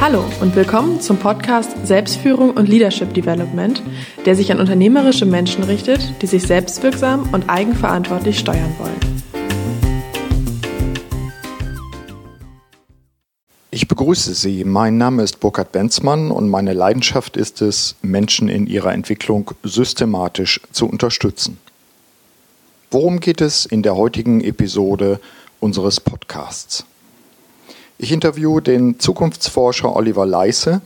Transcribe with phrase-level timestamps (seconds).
[0.00, 3.82] Hallo und willkommen zum Podcast Selbstführung und Leadership Development,
[4.24, 8.98] der sich an unternehmerische Menschen richtet, die sich selbstwirksam und eigenverantwortlich steuern wollen.
[13.70, 14.64] Ich begrüße Sie.
[14.64, 20.62] Mein Name ist Burkhard Benzmann und meine Leidenschaft ist es, Menschen in ihrer Entwicklung systematisch
[20.72, 21.58] zu unterstützen.
[22.90, 25.20] Worum geht es in der heutigen Episode
[25.60, 26.86] unseres Podcasts?
[28.02, 30.80] Ich interviewe den Zukunftsforscher Oliver Leisse,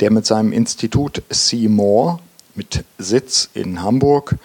[0.00, 2.20] der mit seinem Institut Seymour
[2.54, 4.36] mit Sitz in Hamburg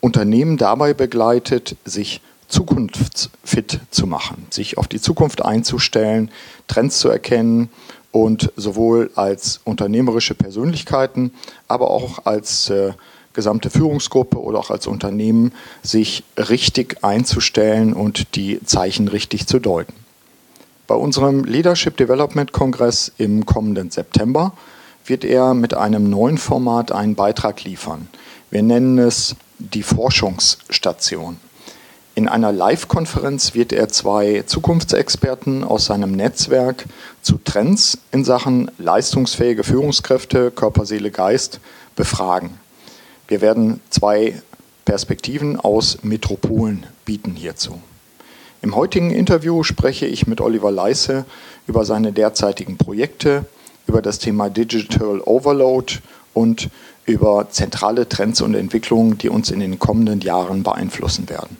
[0.00, 6.32] Unternehmen dabei begleitet, sich zukunftsfit zu machen, sich auf die Zukunft einzustellen,
[6.66, 7.68] Trends zu erkennen
[8.10, 11.30] und sowohl als unternehmerische Persönlichkeiten,
[11.68, 12.94] aber auch als äh,
[13.32, 15.52] gesamte Führungsgruppe oder auch als Unternehmen
[15.84, 20.09] sich richtig einzustellen und die Zeichen richtig zu deuten.
[20.90, 24.54] Bei unserem Leadership Development Kongress im kommenden September
[25.06, 28.08] wird er mit einem neuen Format einen Beitrag liefern.
[28.50, 31.36] Wir nennen es die Forschungsstation.
[32.16, 36.86] In einer Live-Konferenz wird er zwei Zukunftsexperten aus seinem Netzwerk
[37.22, 41.60] zu Trends in Sachen leistungsfähige Führungskräfte, Körper, Seele, Geist
[41.94, 42.58] befragen.
[43.28, 44.42] Wir werden zwei
[44.86, 47.80] Perspektiven aus Metropolen bieten hierzu.
[48.62, 51.24] Im heutigen Interview spreche ich mit Oliver Leisse
[51.66, 53.46] über seine derzeitigen Projekte,
[53.86, 55.94] über das Thema Digital Overload
[56.34, 56.68] und
[57.06, 61.56] über zentrale Trends und Entwicklungen, die uns in den kommenden Jahren beeinflussen werden.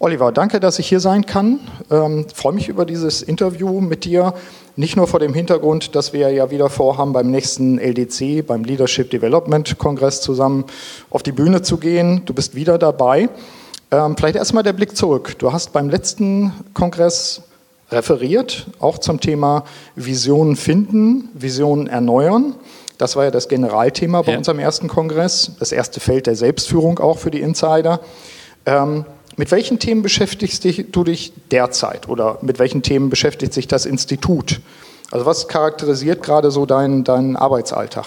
[0.00, 1.60] Oliver, danke, dass ich hier sein kann.
[1.88, 4.34] Ähm, freue mich über dieses Interview mit dir.
[4.74, 9.10] Nicht nur vor dem Hintergrund, dass wir ja wieder vorhaben, beim nächsten LDC, beim Leadership
[9.10, 10.64] Development Kongress zusammen
[11.10, 12.22] auf die Bühne zu gehen.
[12.24, 13.28] Du bist wieder dabei.
[13.92, 15.38] Ähm, vielleicht erstmal der Blick zurück.
[15.38, 17.42] Du hast beim letzten Kongress
[17.90, 19.64] referiert, auch zum Thema
[19.96, 22.54] Visionen finden, Visionen erneuern.
[22.96, 24.38] Das war ja das Generalthema bei ja.
[24.38, 28.00] unserem ersten Kongress, das erste Feld der Selbstführung auch für die Insider.
[28.64, 29.04] Ähm,
[29.36, 34.60] mit welchen Themen beschäftigst du dich derzeit oder mit welchen Themen beschäftigt sich das Institut?
[35.10, 38.06] Also was charakterisiert gerade so deinen, deinen Arbeitsalltag?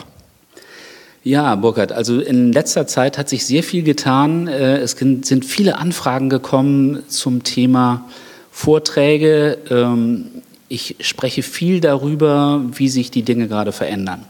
[1.25, 4.47] Ja, Burkhard, also in letzter Zeit hat sich sehr viel getan.
[4.47, 8.08] Äh, es sind viele Anfragen gekommen zum Thema
[8.52, 9.58] Vorträge.
[9.72, 10.28] Ähm,
[10.69, 14.24] ich spreche viel darüber, wie sich die Dinge gerade verändern.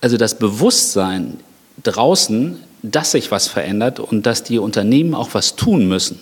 [0.00, 1.36] Also das Bewusstsein
[1.82, 6.18] draußen, dass sich was verändert und dass die Unternehmen auch was tun müssen.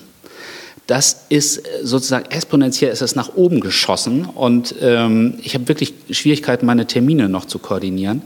[0.88, 6.66] Das ist sozusagen exponentiell ist es nach oben geschossen und ähm, ich habe wirklich Schwierigkeiten,
[6.66, 8.22] meine Termine noch zu koordinieren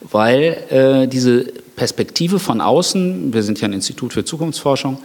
[0.00, 1.44] weil äh, diese
[1.76, 4.98] Perspektive von außen, wir sind ja ein Institut für Zukunftsforschung,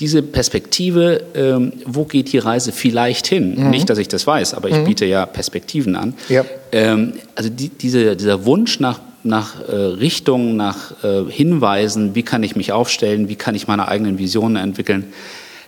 [0.00, 3.56] diese Perspektive, ähm, wo geht die Reise vielleicht hin?
[3.56, 3.70] Mhm.
[3.70, 4.84] Nicht, dass ich das weiß, aber ich mhm.
[4.84, 6.14] biete ja Perspektiven an.
[6.28, 6.44] Ja.
[6.70, 12.44] Ähm, also die, diese, dieser Wunsch nach, nach äh, Richtung, nach äh, Hinweisen, wie kann
[12.44, 15.12] ich mich aufstellen, wie kann ich meine eigenen Visionen entwickeln,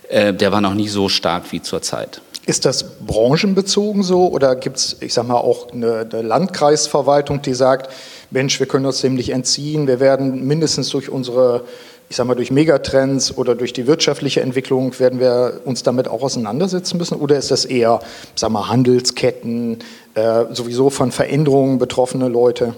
[0.07, 2.21] äh, der war noch nie so stark wie zurzeit.
[2.45, 7.53] Ist das branchenbezogen so oder gibt es, ich sag mal, auch eine, eine Landkreisverwaltung, die
[7.53, 7.91] sagt,
[8.31, 11.65] Mensch, wir können uns dem nicht entziehen, wir werden mindestens durch unsere,
[12.09, 16.23] ich sag mal, durch Megatrends oder durch die wirtschaftliche Entwicklung werden wir uns damit auch
[16.23, 17.15] auseinandersetzen müssen?
[17.15, 17.99] Oder ist das eher,
[18.35, 19.79] sag mal, Handelsketten,
[20.15, 22.73] äh, sowieso von Veränderungen betroffene Leute?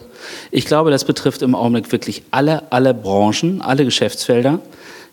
[0.49, 4.59] Ich glaube, das betrifft im Augenblick wirklich alle, alle Branchen, alle Geschäftsfelder.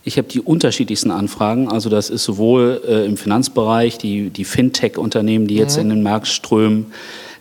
[0.05, 1.69] Ich habe die unterschiedlichsten Anfragen.
[1.69, 5.83] Also das ist sowohl äh, im Finanzbereich, die, die Fintech-Unternehmen, die jetzt mhm.
[5.83, 6.93] in den Markt strömen.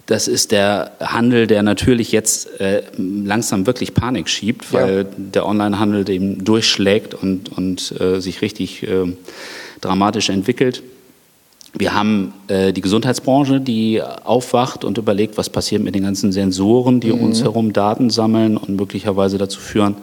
[0.09, 5.03] Das ist der Handel, der natürlich jetzt äh, langsam wirklich Panik schiebt, weil ja.
[5.18, 9.14] der Onlinehandel dem durchschlägt und, und äh, sich richtig äh,
[9.81, 10.81] dramatisch entwickelt.
[11.78, 17.00] Wir haben äh, die Gesundheitsbranche, die aufwacht und überlegt, was passiert mit den ganzen Sensoren,
[17.00, 17.26] die mhm.
[17.26, 19.96] uns herum Daten sammeln und möglicherweise dazu führen,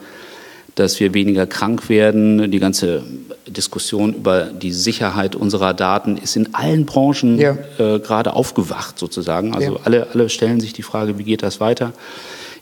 [0.77, 2.51] dass wir weniger krank werden.
[2.51, 3.03] Die ganze
[3.47, 7.57] Diskussion über die Sicherheit unserer Daten ist in allen Branchen ja.
[7.79, 9.53] äh, gerade aufgewacht sozusagen.
[9.55, 9.79] Also ja.
[9.83, 11.93] alle, alle stellen sich die Frage, wie geht das weiter?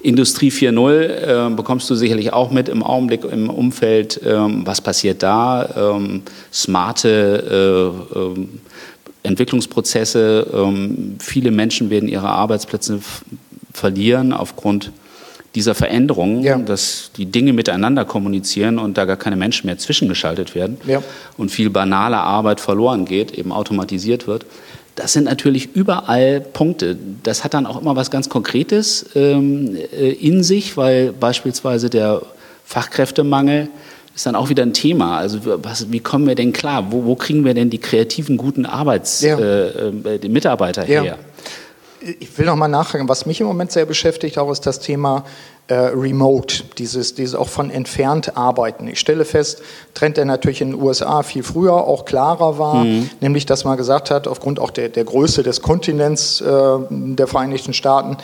[0.02, 4.22] Industrie 4.0 äh, bekommst du sicherlich auch mit im Augenblick im Umfeld.
[4.26, 5.96] Ähm, was passiert da?
[5.96, 6.22] Ähm,
[6.54, 8.62] smarte äh, ähm,
[9.24, 10.48] Entwicklungsprozesse.
[10.54, 13.00] Ähm, viele Menschen werden ihre Arbeitsplätze
[13.74, 14.92] verlieren aufgrund
[15.56, 16.58] dieser Veränderung, ja.
[16.58, 21.02] dass die Dinge miteinander kommunizieren und da gar keine Menschen mehr zwischengeschaltet werden ja.
[21.38, 24.46] und viel banale Arbeit verloren geht, eben automatisiert wird.
[24.96, 26.98] Das sind natürlich überall Punkte.
[27.24, 32.22] Das hat dann auch immer was ganz Konkretes ähm, äh, in sich, weil beispielsweise der
[32.66, 33.70] Fachkräftemangel
[34.16, 35.18] ist dann auch wieder ein Thema.
[35.18, 36.92] Also was, wie kommen wir denn klar?
[36.92, 39.38] Wo, wo kriegen wir denn die kreativen, guten Arbeits, ja.
[39.38, 41.18] äh, äh, Mitarbeiter her?
[42.20, 45.26] Ich will noch mal nachfragen, was mich im Moment sehr beschäftigt, auch ist das Thema
[45.68, 48.88] äh, Remote, dieses, dieses auch von entfernt arbeiten.
[48.88, 49.62] Ich stelle fest,
[49.96, 53.10] Trend, der natürlich in den USA viel früher auch klarer war, mhm.
[53.20, 56.46] nämlich dass man gesagt hat, aufgrund auch der, der Größe des Kontinents äh,
[56.90, 58.18] der Vereinigten Staaten,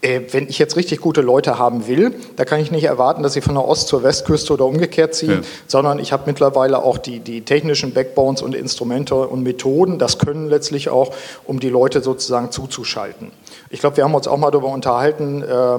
[0.00, 3.32] äh, wenn ich jetzt richtig gute Leute haben will, da kann ich nicht erwarten, dass
[3.32, 5.48] sie von der Ost- zur Westküste oder umgekehrt ziehen, ja.
[5.66, 10.48] sondern ich habe mittlerweile auch die, die technischen Backbones und Instrumente und Methoden, das können
[10.48, 11.12] letztlich auch,
[11.44, 13.32] um die Leute sozusagen zuzuschalten.
[13.70, 15.78] Ich glaube, wir haben uns auch mal darüber unterhalten, äh,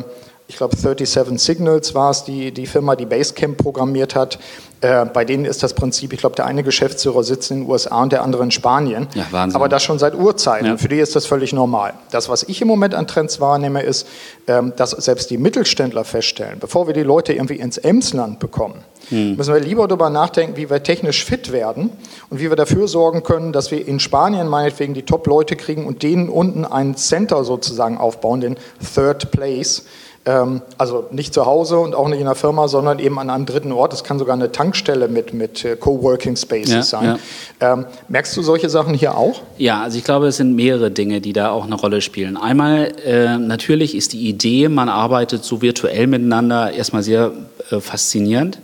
[0.50, 4.40] ich glaube 37 Signals war es, die, die Firma, die Basecamp programmiert hat.
[4.82, 8.02] Äh, bei denen ist das Prinzip, ich glaube, der eine Geschäftsführer sitzt in den USA
[8.02, 9.08] und der andere in Spanien.
[9.14, 9.56] Ja, Wahnsinn.
[9.56, 10.66] Aber das schon seit Urzeiten.
[10.66, 10.78] Ja.
[10.78, 11.94] Für die ist das völlig normal.
[12.10, 14.08] Das, was ich im Moment an Trends wahrnehme, ist,
[14.48, 19.36] ähm, dass selbst die Mittelständler feststellen, bevor wir die Leute irgendwie ins Emsland bekommen, hm.
[19.36, 21.92] müssen wir lieber darüber nachdenken, wie wir technisch fit werden
[22.32, 26.02] und wie wir dafür sorgen können, dass wir in Spanien meinetwegen die Top-Leute kriegen und
[26.02, 28.58] denen unten ein Center sozusagen aufbauen, den
[28.96, 29.84] Third Place
[30.26, 33.72] also nicht zu Hause und auch nicht in der Firma, sondern eben an einem dritten
[33.72, 33.94] Ort.
[33.94, 37.20] Das kann sogar eine Tankstelle mit, mit äh, Coworking Spaces ja, sein.
[37.62, 37.74] Ja.
[37.74, 39.42] Ähm, merkst du solche Sachen hier auch?
[39.58, 42.38] Ja, also ich glaube, es sind mehrere Dinge, die da auch eine Rolle spielen.
[42.38, 47.32] Einmal, äh, natürlich ist die Idee, man arbeitet so virtuell miteinander, erstmal sehr
[47.72, 48.60] äh, faszinierend.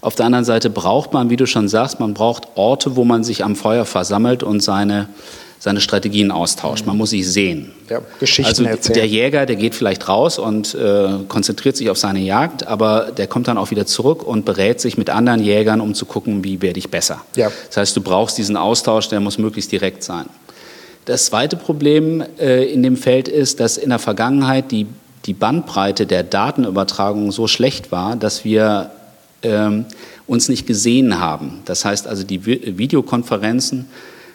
[0.00, 3.24] Auf der anderen Seite braucht man, wie du schon sagst, man braucht Orte, wo man
[3.24, 5.08] sich am Feuer versammelt und seine
[5.58, 6.86] seine Strategien austauscht.
[6.86, 7.72] Man muss sich sehen.
[7.88, 8.94] Ja, Geschichten also erzählen.
[8.94, 13.26] der Jäger, der geht vielleicht raus und äh, konzentriert sich auf seine Jagd, aber der
[13.26, 16.60] kommt dann auch wieder zurück und berät sich mit anderen Jägern, um zu gucken, wie
[16.60, 17.22] werde ich besser.
[17.36, 17.50] Ja.
[17.68, 20.26] Das heißt, du brauchst diesen Austausch, der muss möglichst direkt sein.
[21.04, 24.86] Das zweite Problem äh, in dem Feld ist, dass in der Vergangenheit die,
[25.26, 28.90] die Bandbreite der Datenübertragung so schlecht war, dass wir
[29.42, 29.84] ähm,
[30.26, 31.60] uns nicht gesehen haben.
[31.66, 33.86] Das heißt also, die Videokonferenzen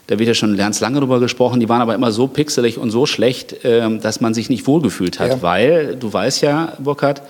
[0.09, 2.89] da wird ja schon ganz lange drüber gesprochen, die waren aber immer so pixelig und
[2.89, 5.41] so schlecht, ähm, dass man sich nicht wohlgefühlt hat, ja.
[5.43, 7.21] weil, du weißt ja, Burkhard,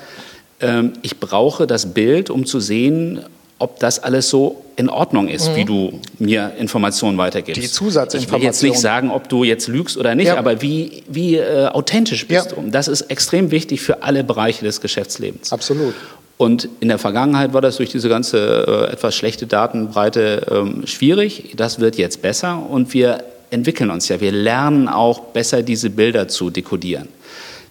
[0.61, 3.19] ähm, ich brauche das Bild, um zu sehen,
[3.57, 5.55] ob das alles so in Ordnung ist, mhm.
[5.57, 7.61] wie du mir Informationen weitergibst.
[7.61, 8.37] Die Zusatzinformationen.
[8.37, 10.37] Ich will jetzt nicht sagen, ob du jetzt lügst oder nicht, ja.
[10.37, 12.55] aber wie, wie äh, authentisch bist ja.
[12.55, 12.69] du.
[12.69, 15.51] Das ist extrem wichtig für alle Bereiche des Geschäftslebens.
[15.51, 15.93] Absolut.
[16.41, 21.51] Und in der Vergangenheit war das durch diese ganze äh, etwas schlechte Datenbreite ähm, schwierig.
[21.57, 24.21] Das wird jetzt besser und wir entwickeln uns ja.
[24.21, 27.09] Wir lernen auch besser diese Bilder zu dekodieren.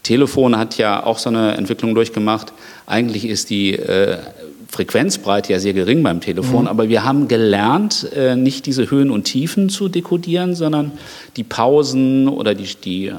[0.02, 2.52] Telefon hat ja auch so eine Entwicklung durchgemacht.
[2.84, 4.18] Eigentlich ist die äh,
[4.68, 6.68] Frequenzbreite ja sehr gering beim Telefon, mhm.
[6.68, 10.92] aber wir haben gelernt, äh, nicht diese Höhen und Tiefen zu dekodieren, sondern
[11.38, 13.18] die Pausen oder die, die ja,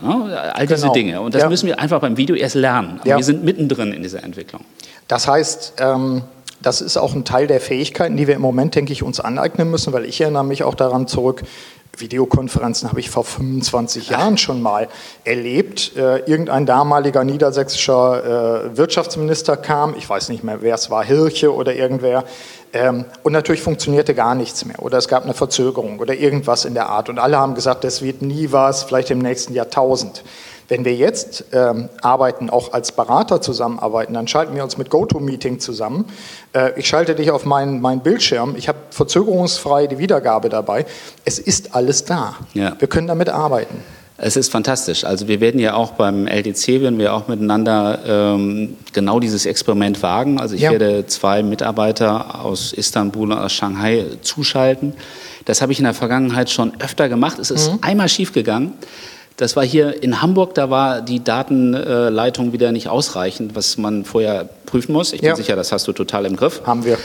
[0.54, 0.94] all diese genau.
[0.94, 1.22] Dinge.
[1.22, 1.50] Und das ja.
[1.50, 3.00] müssen wir einfach beim Video erst lernen.
[3.00, 3.18] Aber ja.
[3.18, 4.64] wir sind mittendrin in dieser Entwicklung.
[5.10, 6.22] Das heißt, ähm,
[6.62, 9.70] das ist auch ein Teil der Fähigkeiten, die wir im Moment, denke ich, uns aneignen
[9.70, 11.44] müssen, weil ich erinnere mich auch daran zurück,
[11.98, 14.88] Videokonferenzen habe ich vor 25 Jahren schon mal
[15.26, 15.98] erlebt.
[15.98, 21.54] Äh, irgendein damaliger niedersächsischer äh, Wirtschaftsminister kam, ich weiß nicht mehr, wer es war, Hirche
[21.54, 22.24] oder irgendwer,
[22.72, 26.76] ähm, und natürlich funktionierte gar nichts mehr oder es gab eine Verzögerung oder irgendwas in
[26.76, 27.10] der Art.
[27.10, 30.24] Und alle haben gesagt, das wird nie was, vielleicht im nächsten Jahrtausend.
[30.70, 35.60] Wenn wir jetzt ähm, arbeiten, auch als Berater zusammenarbeiten, dann schalten wir uns mit GoToMeeting
[35.60, 36.06] zusammen.
[36.54, 38.56] Äh, ich schalte dich auf meinen, meinen Bildschirm.
[38.56, 40.86] Ich habe verzögerungsfrei die Wiedergabe dabei.
[41.26, 42.36] Es ist alles da.
[42.54, 42.76] Ja.
[42.78, 43.84] Wir können damit arbeiten.
[44.22, 45.06] Es ist fantastisch.
[45.06, 50.04] Also wir werden ja auch beim LDC, werden wir auch miteinander ähm, genau dieses Experiment
[50.04, 50.40] wagen.
[50.40, 50.72] Also ich ja.
[50.72, 54.94] werde zwei Mitarbeiter aus Istanbul und aus Shanghai zuschalten.
[55.46, 57.40] Das habe ich in der Vergangenheit schon öfter gemacht.
[57.40, 57.80] Es ist mhm.
[57.82, 58.74] einmal schiefgegangen.
[59.40, 64.50] Das war hier in Hamburg, da war die Datenleitung wieder nicht ausreichend, was man vorher
[64.66, 65.14] prüfen muss.
[65.14, 65.36] Ich bin ja.
[65.38, 66.62] sicher, das hast du total im Griff.
[66.66, 66.96] Haben wir.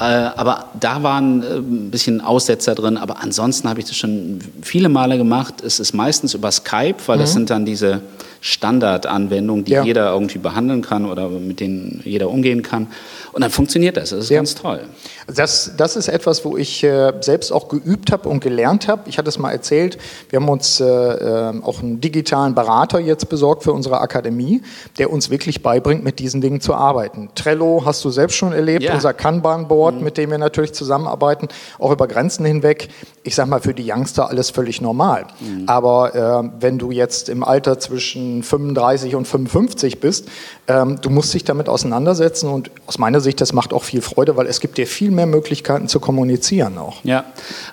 [0.00, 2.96] Äh, aber da waren äh, ein bisschen Aussetzer drin.
[2.96, 5.62] Aber ansonsten habe ich das schon viele Male gemacht.
[5.64, 7.20] Es ist meistens über Skype, weil mhm.
[7.20, 8.00] das sind dann diese
[8.40, 9.82] Standardanwendungen, die ja.
[9.82, 12.88] jeder irgendwie behandeln kann oder mit denen jeder umgehen kann.
[13.32, 14.10] Und dann funktioniert das.
[14.10, 14.38] Das ist ja.
[14.38, 14.80] ganz toll.
[15.26, 19.02] Das, das ist etwas, wo ich äh, selbst auch geübt habe und gelernt habe.
[19.08, 19.98] Ich hatte es mal erzählt,
[20.30, 24.62] wir haben uns äh, äh, auch einen digitalen Berater jetzt besorgt für unsere Akademie,
[24.98, 27.30] der uns wirklich beibringt, mit diesen Dingen zu arbeiten.
[27.34, 28.94] Trello hast du selbst schon erlebt, ja.
[28.94, 30.04] unser Kanban-Board, mhm.
[30.04, 32.88] mit dem wir natürlich zusammenarbeiten, auch über Grenzen hinweg.
[33.22, 35.26] Ich sage mal, für die Youngster alles völlig normal.
[35.40, 35.64] Mhm.
[35.66, 40.28] Aber äh, wenn du jetzt im Alter zwischen 35 und 55 bist,
[40.68, 44.36] ähm, du musst dich damit auseinandersetzen und aus meiner Sicht, das macht auch viel Freude,
[44.36, 47.04] weil es gibt dir viel mehr Möglichkeiten zu kommunizieren auch.
[47.04, 47.24] Ja,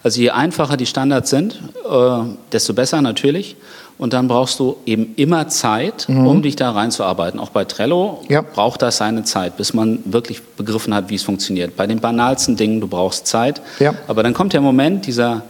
[0.04, 2.20] also je einfacher die Standards sind, äh,
[2.52, 3.56] desto besser natürlich.
[3.98, 6.26] Und dann brauchst du eben immer Zeit, mhm.
[6.26, 7.40] um dich da reinzuarbeiten.
[7.40, 8.42] Auch bei Trello ja.
[8.42, 11.76] braucht das seine Zeit, bis man wirklich begriffen hat, wie es funktioniert.
[11.76, 13.62] Bei den banalsten Dingen, du brauchst Zeit.
[13.80, 13.94] Ja.
[14.08, 15.44] Aber dann kommt der Moment, dieser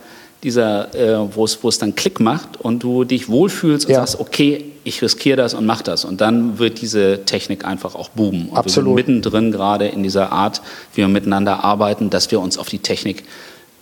[0.43, 3.99] dieser, äh, wo es dann Klick macht und du dich wohlfühlst und ja.
[3.99, 6.03] sagst, okay, ich riskiere das und mache das.
[6.03, 8.49] Und dann wird diese Technik einfach auch boomen.
[8.49, 8.97] Und Absolut.
[8.97, 10.61] wir sind mittendrin gerade in dieser Art,
[10.93, 13.23] wie wir miteinander arbeiten, dass wir uns auf die Technik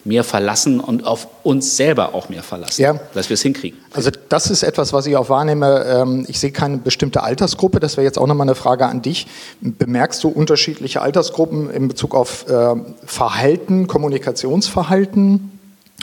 [0.04, 3.00] mehr verlassen und auf uns selber auch mehr verlassen, ja.
[3.14, 3.78] dass wir es hinkriegen.
[3.94, 5.86] Also das ist etwas, was ich auch wahrnehme.
[5.86, 7.80] Ähm, ich sehe keine bestimmte Altersgruppe.
[7.80, 9.28] Das wäre jetzt auch nochmal eine Frage an dich.
[9.62, 15.52] Bemerkst du unterschiedliche Altersgruppen in Bezug auf ähm, Verhalten, Kommunikationsverhalten?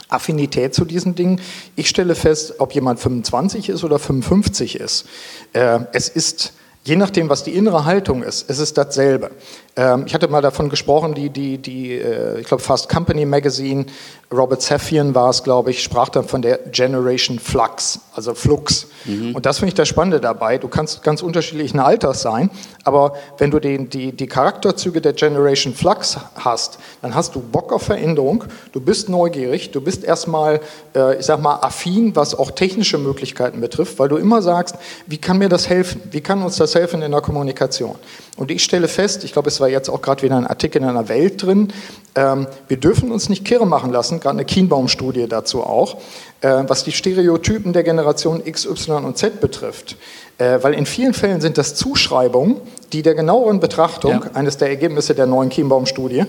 [0.09, 1.39] Affinität zu diesen Dingen.
[1.75, 5.05] Ich stelle fest, ob jemand 25 ist oder 55 ist.
[5.53, 6.53] Äh, es ist
[6.85, 9.31] Je nachdem, was die innere Haltung ist, ist es dasselbe.
[9.75, 13.85] Ähm, ich hatte mal davon gesprochen, die, die, die äh, ich glaube, Fast Company Magazine,
[14.31, 18.87] Robert Safian war es, glaube ich, sprach dann von der Generation Flux, also Flux.
[19.05, 19.35] Mhm.
[19.35, 20.59] Und das finde ich das Spannende dabei.
[20.59, 22.51] Du kannst ganz unterschiedlichen Alters sein,
[22.83, 27.73] aber wenn du den, die, die Charakterzüge der Generation Flux hast, dann hast du Bock
[27.73, 30.61] auf Veränderung, du bist neugierig, du bist erstmal,
[30.95, 34.75] äh, ich sag mal, affin, was auch technische Möglichkeiten betrifft, weil du immer sagst,
[35.07, 36.01] wie kann mir das helfen?
[36.11, 37.95] Wie kann uns das helfen in der Kommunikation?
[38.37, 40.87] Und ich stelle fest, ich glaube, es war jetzt auch gerade wieder ein Artikel in
[40.87, 41.73] einer Welt drin,
[42.15, 45.97] ähm, wir dürfen uns nicht kirre machen lassen, gerade eine Kienbaum-Studie dazu auch,
[46.41, 49.97] äh, was die Stereotypen der Generation X, Y und Z betrifft.
[50.37, 52.57] Äh, weil in vielen Fällen sind das Zuschreibungen,
[52.93, 54.31] die der genaueren Betrachtung, ja.
[54.33, 56.23] eines der Ergebnisse der neuen Kienbaum-Studie,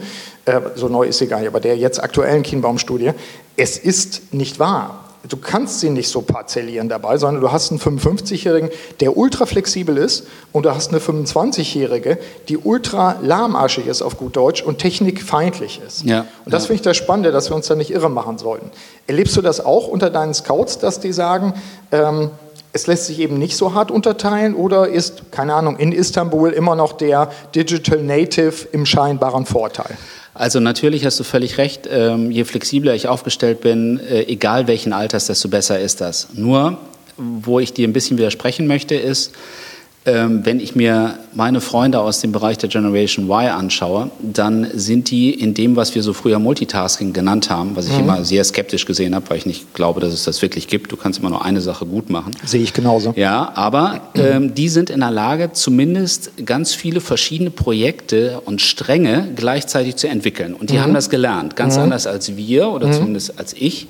[0.46, 3.12] äh, so neu ist sie gar nicht, aber der jetzt aktuellen Kienbaum-Studie,
[3.56, 7.80] es ist nicht wahr du kannst sie nicht so parzellieren dabei, sondern du hast einen
[7.80, 14.16] 55-Jährigen, der ultra flexibel ist und du hast eine 25-Jährige, die ultra lahmarschig ist auf
[14.16, 16.04] gut Deutsch und technikfeindlich ist.
[16.04, 16.66] Ja, und das ja.
[16.68, 18.70] finde ich das Spannende, dass wir uns da nicht irre machen sollten.
[19.06, 21.54] Erlebst du das auch unter deinen Scouts, dass die sagen,
[21.92, 22.30] ähm,
[22.72, 26.76] es lässt sich eben nicht so hart unterteilen oder ist, keine Ahnung, in Istanbul immer
[26.76, 29.96] noch der Digital Native im scheinbaren Vorteil?
[30.34, 34.92] Also natürlich hast du völlig recht, ähm, je flexibler ich aufgestellt bin, äh, egal welchen
[34.92, 36.28] Alters, desto besser ist das.
[36.34, 36.78] Nur,
[37.16, 39.32] wo ich dir ein bisschen widersprechen möchte, ist,
[40.04, 45.30] wenn ich mir meine Freunde aus dem Bereich der Generation Y anschaue, dann sind die
[45.30, 48.00] in dem, was wir so früher Multitasking genannt haben, was ich mhm.
[48.00, 50.90] immer sehr skeptisch gesehen habe, weil ich nicht glaube, dass es das wirklich gibt.
[50.90, 52.32] Du kannst immer nur eine Sache gut machen.
[52.46, 53.12] Sehe ich genauso.
[53.14, 59.28] Ja, aber ähm, die sind in der Lage, zumindest ganz viele verschiedene Projekte und Stränge
[59.36, 60.54] gleichzeitig zu entwickeln.
[60.54, 60.80] Und die mhm.
[60.80, 61.82] haben das gelernt, ganz mhm.
[61.82, 62.92] anders als wir oder mhm.
[62.94, 63.86] zumindest als ich.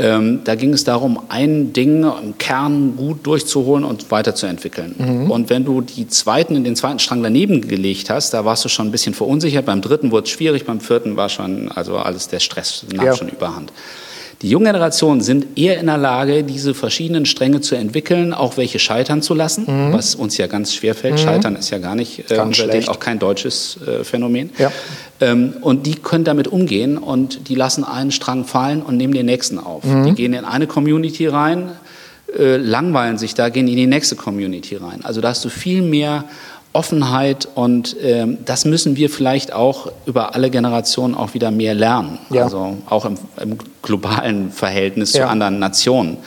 [0.00, 4.94] Ähm, da ging es darum, ein Ding im Kern gut durchzuholen und weiterzuentwickeln.
[4.96, 5.30] Mhm.
[5.30, 8.70] Und wenn du die zweiten in den zweiten Strang daneben gelegt hast, da warst du
[8.70, 9.66] schon ein bisschen verunsichert.
[9.66, 13.14] Beim dritten wurde es schwierig, beim vierten war schon, also alles der Stress nahm ja.
[13.14, 13.74] schon überhand.
[14.42, 18.78] Die jungen Generationen sind eher in der Lage, diese verschiedenen Stränge zu entwickeln, auch welche
[18.78, 19.92] scheitern zu lassen, mhm.
[19.92, 21.14] was uns ja ganz schwer fällt.
[21.14, 21.18] Mhm.
[21.18, 24.50] Scheitern ist ja gar nicht äh, unser auch kein deutsches äh, Phänomen.
[24.56, 24.72] Ja.
[25.20, 29.26] Ähm, und die können damit umgehen und die lassen einen Strang fallen und nehmen den
[29.26, 29.84] nächsten auf.
[29.84, 30.06] Mhm.
[30.06, 31.72] Die gehen in eine Community rein,
[32.38, 35.00] äh, langweilen sich da, gehen in die nächste Community rein.
[35.02, 36.24] Also da hast du viel mehr
[36.72, 42.18] Offenheit und ähm, das müssen wir vielleicht auch über alle Generationen auch wieder mehr lernen.
[42.30, 42.44] Ja.
[42.44, 45.24] Also auch im, im globalen Verhältnis ja.
[45.24, 46.18] zu anderen Nationen.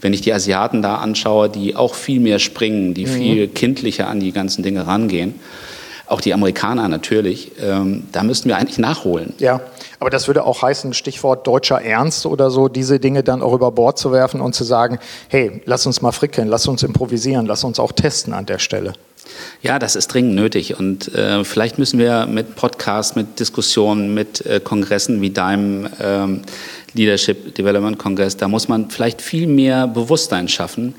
[0.00, 3.10] Wenn ich die Asiaten da anschaue, die auch viel mehr springen, die mhm.
[3.10, 5.34] viel kindlicher an die ganzen Dinge rangehen,
[6.06, 9.34] auch die Amerikaner natürlich, ähm, da müssten wir eigentlich nachholen.
[9.38, 9.60] Ja,
[9.98, 13.72] aber das würde auch heißen, Stichwort deutscher Ernst oder so, diese Dinge dann auch über
[13.72, 17.64] Bord zu werfen und zu sagen, hey, lass uns mal frickeln, lass uns improvisieren, lass
[17.64, 18.92] uns auch testen an der Stelle.
[19.62, 20.78] Ja, das ist dringend nötig.
[20.78, 26.42] Und äh, vielleicht müssen wir mit Podcasts, mit Diskussionen, mit äh, Kongressen wie deinem ähm,
[26.94, 30.94] Leadership Development Kongress, da muss man vielleicht viel mehr Bewusstsein schaffen.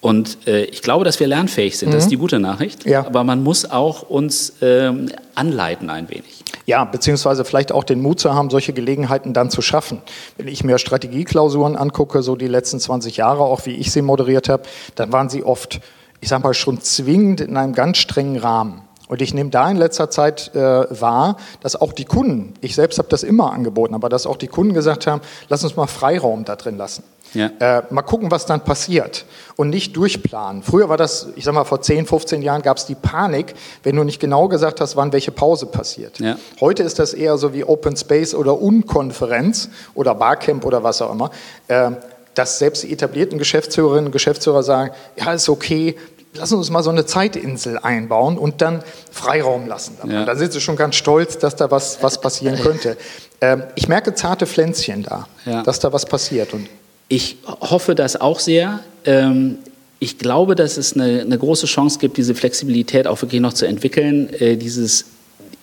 [0.00, 1.88] Und äh, ich glaube, dass wir lernfähig sind.
[1.88, 1.92] Mhm.
[1.94, 2.10] Das ist mhm.
[2.10, 2.86] die gute Nachricht.
[2.86, 3.06] Ja.
[3.06, 6.44] Aber man muss auch uns ähm, anleiten ein wenig.
[6.66, 10.02] Ja, beziehungsweise vielleicht auch den Mut zu haben, solche Gelegenheiten dann zu schaffen.
[10.36, 14.48] Wenn ich mir Strategieklausuren angucke, so die letzten 20 Jahre, auch wie ich sie moderiert
[14.48, 14.64] habe,
[14.96, 15.80] dann waren sie oft
[16.26, 18.82] ich sage mal, schon zwingend in einem ganz strengen Rahmen.
[19.06, 20.58] Und ich nehme da in letzter Zeit äh,
[21.00, 24.48] wahr, dass auch die Kunden, ich selbst habe das immer angeboten, aber dass auch die
[24.48, 27.04] Kunden gesagt haben, lass uns mal Freiraum da drin lassen.
[27.32, 27.52] Ja.
[27.60, 30.64] Äh, mal gucken, was dann passiert und nicht durchplanen.
[30.64, 33.54] Früher war das, ich sag mal, vor 10, 15 Jahren gab es die Panik,
[33.84, 36.18] wenn du nicht genau gesagt hast, wann welche Pause passiert.
[36.18, 36.38] Ja.
[36.58, 41.12] Heute ist das eher so wie Open Space oder Unkonferenz oder Barcamp oder was auch
[41.12, 41.30] immer.
[41.68, 41.92] Äh,
[42.36, 45.96] dass selbst die etablierten Geschäftsführerinnen und Geschäftsführer sagen, ja, ist okay,
[46.36, 49.96] lass uns mal so eine Zeitinsel einbauen und dann Freiraum lassen.
[50.08, 50.24] Ja.
[50.24, 52.96] Da sind sie schon ganz stolz, dass da was, was passieren könnte.
[53.42, 55.62] Ähm, ich merke zarte Pflänzchen da, ja.
[55.62, 56.54] dass da was passiert.
[56.54, 56.70] Und
[57.08, 58.80] ich hoffe das auch sehr.
[59.04, 59.58] Ähm,
[59.98, 63.66] ich glaube, dass es eine, eine, große Chance gibt, diese Flexibilität auch wirklich noch zu
[63.66, 65.04] entwickeln, äh, dieses,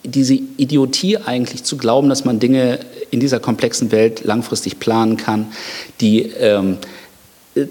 [0.03, 5.51] diese Idiotie eigentlich zu glauben, dass man Dinge in dieser komplexen Welt langfristig planen kann,
[6.01, 6.77] die ähm,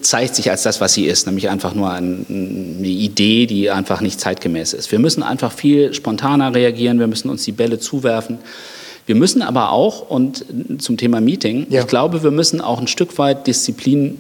[0.03, 4.01] zeigt sich als das, was sie ist, nämlich einfach nur ein, eine Idee, die einfach
[4.01, 4.93] nicht zeitgemäß ist.
[4.93, 8.39] Wir müssen einfach viel spontaner reagieren, wir müssen uns die Bälle zuwerfen.
[9.07, 10.45] Wir müssen aber auch, und
[10.79, 11.81] zum Thema Meeting, ja.
[11.81, 14.19] ich glaube, wir müssen auch ein Stück weit Disziplin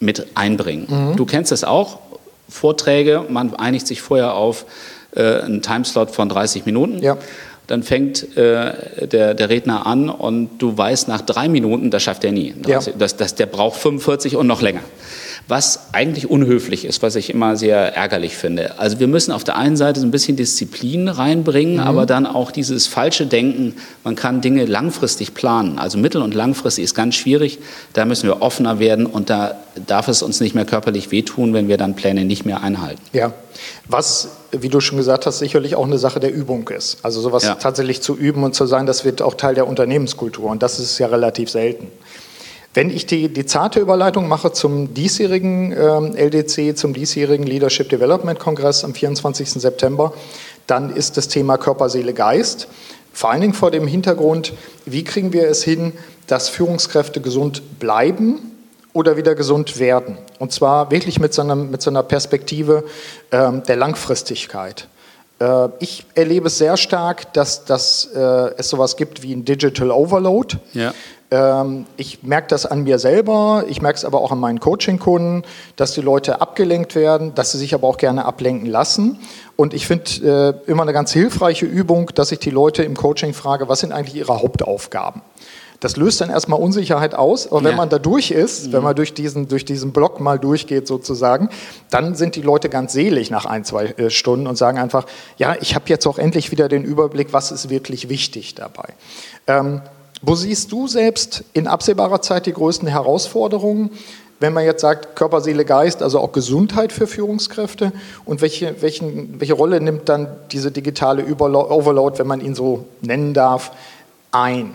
[0.00, 0.86] mit einbringen.
[0.88, 1.16] Mhm.
[1.16, 2.00] Du kennst das auch,
[2.48, 4.66] Vorträge, man einigt sich vorher auf
[5.14, 6.98] äh, einen Timeslot von 30 Minuten.
[7.00, 7.16] Ja
[7.66, 12.24] dann fängt äh, der, der Redner an und du weißt nach drei Minuten, das schafft
[12.24, 12.54] er nie.
[12.66, 12.80] Ja.
[12.98, 14.82] Das, das, der braucht 45 und noch länger
[15.48, 18.78] was eigentlich unhöflich ist, was ich immer sehr ärgerlich finde.
[18.78, 21.80] Also wir müssen auf der einen Seite so ein bisschen Disziplin reinbringen, mhm.
[21.80, 25.78] aber dann auch dieses falsche Denken, man kann Dinge langfristig planen.
[25.78, 27.60] Also mittel- und langfristig ist ganz schwierig.
[27.92, 31.68] Da müssen wir offener werden und da darf es uns nicht mehr körperlich wehtun, wenn
[31.68, 33.00] wir dann Pläne nicht mehr einhalten.
[33.12, 33.32] Ja,
[33.86, 36.98] was, wie du schon gesagt hast, sicherlich auch eine Sache der Übung ist.
[37.02, 37.54] Also sowas ja.
[37.54, 40.98] tatsächlich zu üben und zu sagen, das wird auch Teil der Unternehmenskultur und das ist
[40.98, 41.86] ja relativ selten.
[42.76, 48.38] Wenn ich die, die zarte Überleitung mache zum diesjährigen äh, LDC, zum diesjährigen Leadership Development
[48.38, 49.48] Kongress am 24.
[49.52, 50.12] September,
[50.66, 52.68] dann ist das Thema Körper, Seele, Geist.
[53.14, 54.52] Vor allen Dingen vor dem Hintergrund,
[54.84, 55.94] wie kriegen wir es hin,
[56.26, 58.40] dass Führungskräfte gesund bleiben
[58.92, 60.18] oder wieder gesund werden.
[60.38, 62.84] Und zwar wirklich mit so einer, mit so einer Perspektive
[63.30, 64.86] äh, der Langfristigkeit.
[65.38, 68.18] Äh, ich erlebe es sehr stark, dass, dass äh,
[68.56, 70.56] es sowas gibt wie ein Digital Overload.
[70.72, 70.92] Ja.
[71.30, 75.42] Ähm, ich merke das an mir selber, ich merke es aber auch an meinen Coaching-Kunden,
[75.74, 79.18] dass die Leute abgelenkt werden, dass sie sich aber auch gerne ablenken lassen.
[79.56, 83.34] Und ich finde äh, immer eine ganz hilfreiche Übung, dass ich die Leute im Coaching
[83.34, 85.22] frage, was sind eigentlich ihre Hauptaufgaben?
[85.80, 87.76] Das löst dann erstmal Unsicherheit aus, aber wenn ja.
[87.76, 88.72] man da durch ist, mhm.
[88.72, 91.50] wenn man durch diesen, durch diesen Block mal durchgeht sozusagen,
[91.90, 95.06] dann sind die Leute ganz selig nach ein, zwei äh, Stunden und sagen einfach,
[95.36, 98.94] ja, ich habe jetzt auch endlich wieder den Überblick, was ist wirklich wichtig dabei.
[99.46, 99.82] Ähm,
[100.22, 103.90] wo siehst du selbst in absehbarer Zeit die größten Herausforderungen,
[104.40, 107.92] wenn man jetzt sagt Körper, Seele, Geist, also auch Gesundheit für Führungskräfte?
[108.24, 113.34] Und welche, welchen, welche Rolle nimmt dann diese digitale Overload, wenn man ihn so nennen
[113.34, 113.72] darf,
[114.32, 114.72] ein?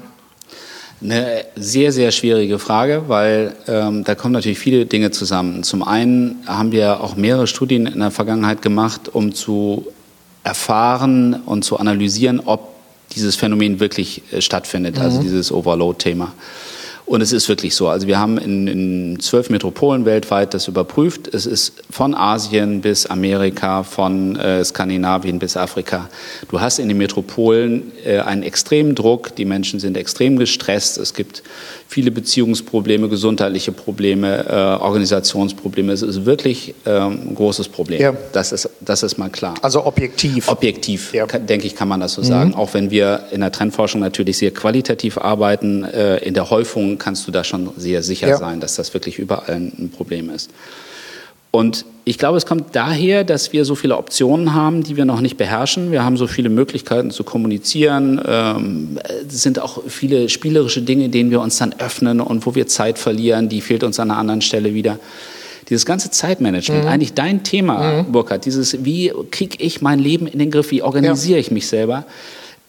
[1.03, 5.63] Eine sehr, sehr schwierige Frage, weil ähm, da kommen natürlich viele Dinge zusammen.
[5.63, 9.87] Zum einen haben wir auch mehrere Studien in der Vergangenheit gemacht, um zu
[10.43, 12.69] erfahren und zu analysieren, ob
[13.15, 15.17] dieses Phänomen wirklich äh, stattfindet, also mhm.
[15.17, 16.33] also dieses Overload-Thema.
[17.11, 17.89] Und es ist wirklich so.
[17.89, 21.27] Also wir haben in, in, zwölf Metropolen weltweit das überprüft.
[21.27, 26.07] Es ist von Asien bis Amerika, von äh, Skandinavien bis Afrika.
[26.47, 29.35] Du hast in den Metropolen äh, einen extremen Druck.
[29.35, 30.97] Die Menschen sind extrem gestresst.
[30.97, 31.43] Es gibt
[31.91, 35.91] viele Beziehungsprobleme, gesundheitliche Probleme, äh, Organisationsprobleme.
[35.91, 38.01] Es ist wirklich ähm, ein großes Problem.
[38.01, 38.13] Ja.
[38.31, 39.55] Das, ist, das ist mal klar.
[39.61, 40.47] Also objektiv.
[40.47, 41.25] Objektiv, ja.
[41.25, 42.25] denke ich, kann man das so mhm.
[42.25, 42.55] sagen.
[42.55, 47.27] Auch wenn wir in der Trendforschung natürlich sehr qualitativ arbeiten, äh, in der Häufung kannst
[47.27, 48.37] du da schon sehr sicher ja.
[48.37, 50.49] sein, dass das wirklich überall ein Problem ist.
[51.51, 55.19] Und ich glaube, es kommt daher, dass wir so viele Optionen haben, die wir noch
[55.19, 55.91] nicht beherrschen.
[55.91, 58.21] Wir haben so viele Möglichkeiten zu kommunizieren.
[58.25, 62.67] Ähm, es sind auch viele spielerische Dinge, denen wir uns dann öffnen und wo wir
[62.67, 63.49] Zeit verlieren.
[63.49, 64.97] Die fehlt uns an einer anderen Stelle wieder.
[65.69, 66.89] Dieses ganze Zeitmanagement, mhm.
[66.89, 68.11] eigentlich dein Thema, mhm.
[68.11, 71.41] Burkhard, dieses, wie kriege ich mein Leben in den Griff, wie organisiere ja.
[71.41, 72.05] ich mich selber?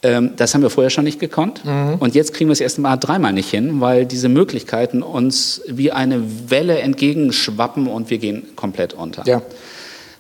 [0.03, 1.65] Ähm, das haben wir vorher schon nicht gekonnt.
[1.65, 1.97] Mhm.
[1.99, 5.93] Und jetzt kriegen wir es erst mal dreimal nicht hin, weil diese Möglichkeiten uns wie
[5.93, 9.25] eine Welle entgegenschwappen und wir gehen komplett unter.
[9.27, 9.43] Ja.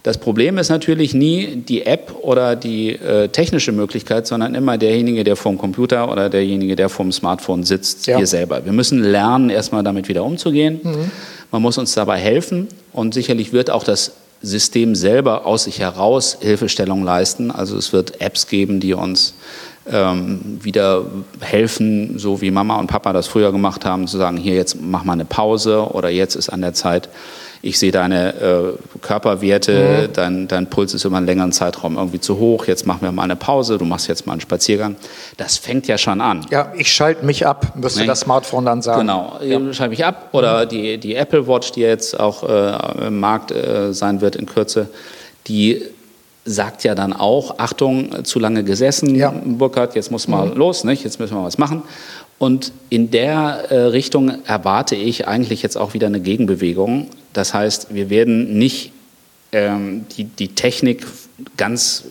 [0.04, 5.22] Das Problem ist natürlich nie die App oder die äh, technische Möglichkeit, sondern immer derjenige,
[5.22, 8.18] der vorm Computer oder derjenige, der vorm Smartphone sitzt, ja.
[8.18, 8.64] wir selber.
[8.64, 10.80] Wir müssen lernen, erstmal damit wieder umzugehen.
[10.82, 11.10] Mhm.
[11.52, 16.38] Man muss uns dabei helfen und sicherlich wird auch das System selber aus sich heraus
[16.40, 17.52] Hilfestellung leisten.
[17.52, 19.34] Also es wird Apps geben, die uns
[19.90, 21.04] ähm, wieder
[21.40, 25.04] helfen, so wie Mama und Papa das früher gemacht haben, zu sagen, hier jetzt mach
[25.04, 27.08] mal eine Pause oder jetzt ist an der Zeit,
[27.64, 30.12] ich sehe deine äh, Körperwerte, mhm.
[30.12, 33.22] dein, dein Puls ist über einen längeren Zeitraum irgendwie zu hoch, jetzt machen wir mal
[33.22, 34.96] eine Pause, du machst jetzt mal einen Spaziergang.
[35.36, 36.44] Das fängt ja schon an.
[36.50, 38.06] Ja, ich schalte mich ab, müsste nee.
[38.06, 39.00] das Smartphone dann sagen.
[39.00, 39.60] Genau, ja.
[39.60, 40.30] ich schalte mich ab.
[40.32, 40.68] Oder mhm.
[40.70, 44.88] die, die Apple Watch, die jetzt auch äh, im Markt äh, sein wird in Kürze,
[45.46, 45.82] die
[46.44, 49.32] sagt ja dann auch, Achtung, zu lange gesessen, ja.
[49.44, 50.56] Burkhard, jetzt muss mal mhm.
[50.56, 51.04] los, nicht?
[51.04, 51.82] jetzt müssen wir was machen.
[52.38, 57.06] Und in der äh, Richtung erwarte ich eigentlich jetzt auch wieder eine Gegenbewegung.
[57.32, 58.92] Das heißt, wir werden nicht
[59.52, 61.06] ähm, die, die Technik
[61.56, 62.04] ganz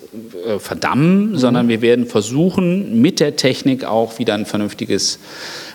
[0.46, 1.38] äh, verdammen, mhm.
[1.38, 5.20] sondern wir werden versuchen, mit der Technik auch wieder ein vernünftiges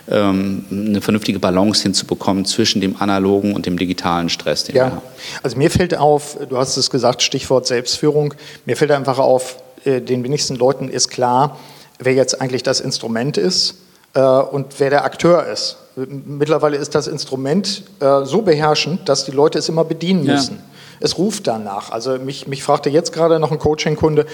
[0.09, 4.65] ähm, eine vernünftige Balance hinzubekommen zwischen dem analogen und dem digitalen Stress.
[4.69, 5.01] ja,
[5.43, 8.33] also mir fällt auf, du hast es gesagt, Stichwort Selbstführung,
[8.65, 11.57] mir fällt einfach auf, äh, den wenigsten Leuten ist klar,
[11.99, 13.75] wer jetzt eigentlich das Instrument ist.
[14.13, 15.77] äh, und wer der Akteur ist.
[15.95, 20.59] Mittlerweile ist das Instrument äh, so beherrschend, dass die Leute es immer bedienen müssen.
[20.99, 21.91] Es ruft danach.
[21.91, 24.25] Also mich, mich fragte jetzt gerade noch ein Coaching-Kunde,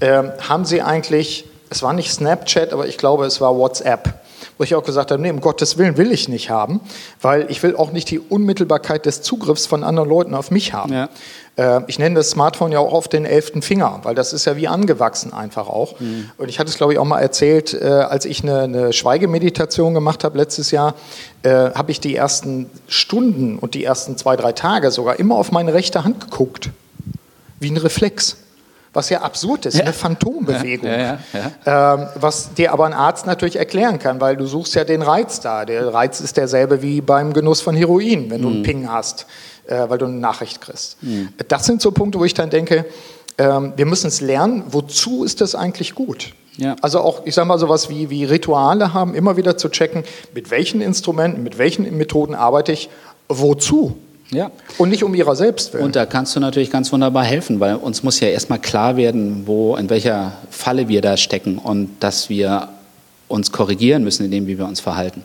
[0.00, 4.20] äh, haben Sie eigentlich, es war nicht Snapchat, aber ich glaube, es war WhatsApp
[4.60, 6.82] wo ich auch gesagt habe, nee, um Gottes Willen will ich nicht haben,
[7.22, 10.92] weil ich will auch nicht die Unmittelbarkeit des Zugriffs von anderen Leuten auf mich haben.
[10.92, 11.08] Ja.
[11.56, 14.56] Äh, ich nenne das Smartphone ja auch auf den elften Finger, weil das ist ja
[14.56, 15.98] wie angewachsen einfach auch.
[16.00, 16.30] Mhm.
[16.38, 19.94] Und ich hatte es, glaube ich, auch mal erzählt, äh, als ich eine, eine Schweigemeditation
[19.94, 20.94] gemacht habe letztes Jahr,
[21.42, 25.52] äh, habe ich die ersten Stunden und die ersten zwei, drei Tage sogar immer auf
[25.52, 26.70] meine rechte Hand geguckt.
[27.58, 28.36] Wie ein Reflex
[28.92, 29.82] was ja absurd ist, ja.
[29.82, 34.46] eine Phantombewegung, ja, ja, ähm, was dir aber ein Arzt natürlich erklären kann, weil du
[34.46, 35.64] suchst ja den Reiz da.
[35.64, 38.64] Der Reiz ist derselbe wie beim Genuss von Heroin, wenn du einen mhm.
[38.64, 39.26] Ping hast,
[39.66, 41.00] äh, weil du eine Nachricht kriegst.
[41.02, 41.28] Mhm.
[41.46, 42.84] Das sind so Punkte, wo ich dann denke,
[43.38, 46.34] ähm, wir müssen es lernen, wozu ist das eigentlich gut?
[46.82, 50.50] Also auch, ich sage mal, sowas wie, wie Rituale haben, immer wieder zu checken, mit
[50.50, 52.90] welchen Instrumenten, mit welchen Methoden arbeite ich,
[53.28, 53.96] wozu?
[54.30, 54.50] Ja.
[54.78, 55.84] Und nicht um ihrer selbst willen.
[55.84, 59.42] Und da kannst du natürlich ganz wunderbar helfen, weil uns muss ja erstmal klar werden,
[59.46, 62.68] wo, in welcher Falle wir da stecken und dass wir
[63.28, 65.22] uns korrigieren müssen in dem, wie wir uns verhalten.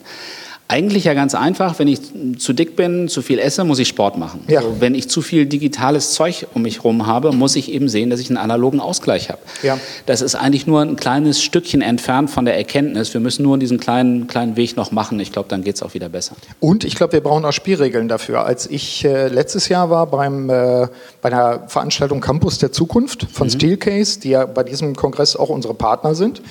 [0.68, 2.00] Eigentlich ja ganz einfach, wenn ich
[2.40, 4.44] zu dick bin, zu viel esse, muss ich Sport machen.
[4.48, 4.62] Ja.
[4.62, 8.10] Also wenn ich zu viel digitales Zeug um mich herum habe, muss ich eben sehen,
[8.10, 9.40] dass ich einen analogen Ausgleich habe.
[9.62, 9.78] Ja.
[10.08, 13.14] Das ist eigentlich nur ein kleines Stückchen entfernt von der Erkenntnis.
[13.14, 15.20] Wir müssen nur diesen kleinen, kleinen Weg noch machen.
[15.20, 16.36] Ich glaube, dann geht es auch wieder besser.
[16.60, 18.44] Und ich glaube, wir brauchen auch Spielregeln dafür.
[18.44, 20.88] Als ich äh, letztes Jahr war beim, äh,
[21.22, 23.52] bei einer Veranstaltung Campus der Zukunft von mhm.
[23.52, 26.42] Steelcase, die ja bei diesem Kongress auch unsere Partner sind,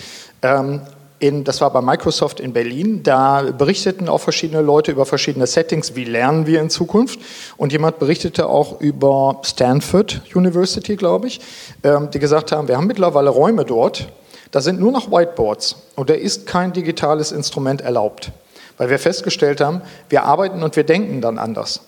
[0.43, 0.83] ähm,
[1.27, 5.95] in, das war bei Microsoft in Berlin, da berichteten auch verschiedene Leute über verschiedene Settings,
[5.95, 7.19] wie lernen wir in Zukunft.
[7.57, 11.41] Und jemand berichtete auch über Stanford University, glaube ich,
[11.83, 14.09] ähm, die gesagt haben, wir haben mittlerweile Räume dort,
[14.51, 18.31] da sind nur noch Whiteboards und da ist kein digitales Instrument erlaubt.
[18.77, 21.81] Weil wir festgestellt haben, wir arbeiten und wir denken dann anders.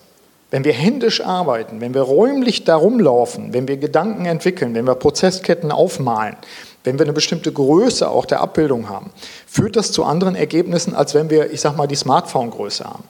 [0.49, 4.95] Wenn wir händisch arbeiten, wenn wir räumlich darum laufen, wenn wir Gedanken entwickeln, wenn wir
[4.95, 6.37] Prozessketten aufmalen,
[6.87, 9.11] wenn wir eine bestimmte Größe auch der Abbildung haben,
[9.45, 13.03] führt das zu anderen Ergebnissen, als wenn wir, ich sag mal, die Smartphone-Größe haben.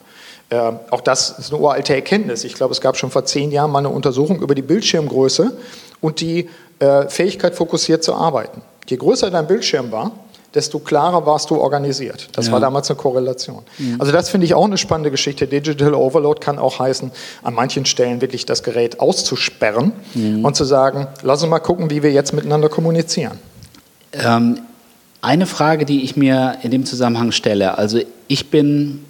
[0.50, 2.42] Äh, auch das ist eine uralte Erkenntnis.
[2.42, 5.56] Ich glaube, es gab schon vor zehn Jahren mal eine Untersuchung über die Bildschirmgröße
[6.00, 6.48] und die
[6.80, 8.62] äh, Fähigkeit, fokussiert zu arbeiten.
[8.88, 10.12] Je größer dein Bildschirm war,
[10.54, 12.28] desto klarer warst du organisiert.
[12.32, 12.52] Das ja.
[12.52, 13.62] war damals eine Korrelation.
[13.78, 14.00] Mhm.
[14.00, 15.46] Also das finde ich auch eine spannende Geschichte.
[15.46, 17.12] Digital Overload kann auch heißen,
[17.42, 20.44] an manchen Stellen wirklich das Gerät auszusperren mhm.
[20.44, 23.38] und zu sagen, lass uns mal gucken, wie wir jetzt miteinander kommunizieren.
[24.12, 24.60] Ähm,
[25.20, 29.04] eine Frage, die ich mir in dem Zusammenhang stelle, also ich bin,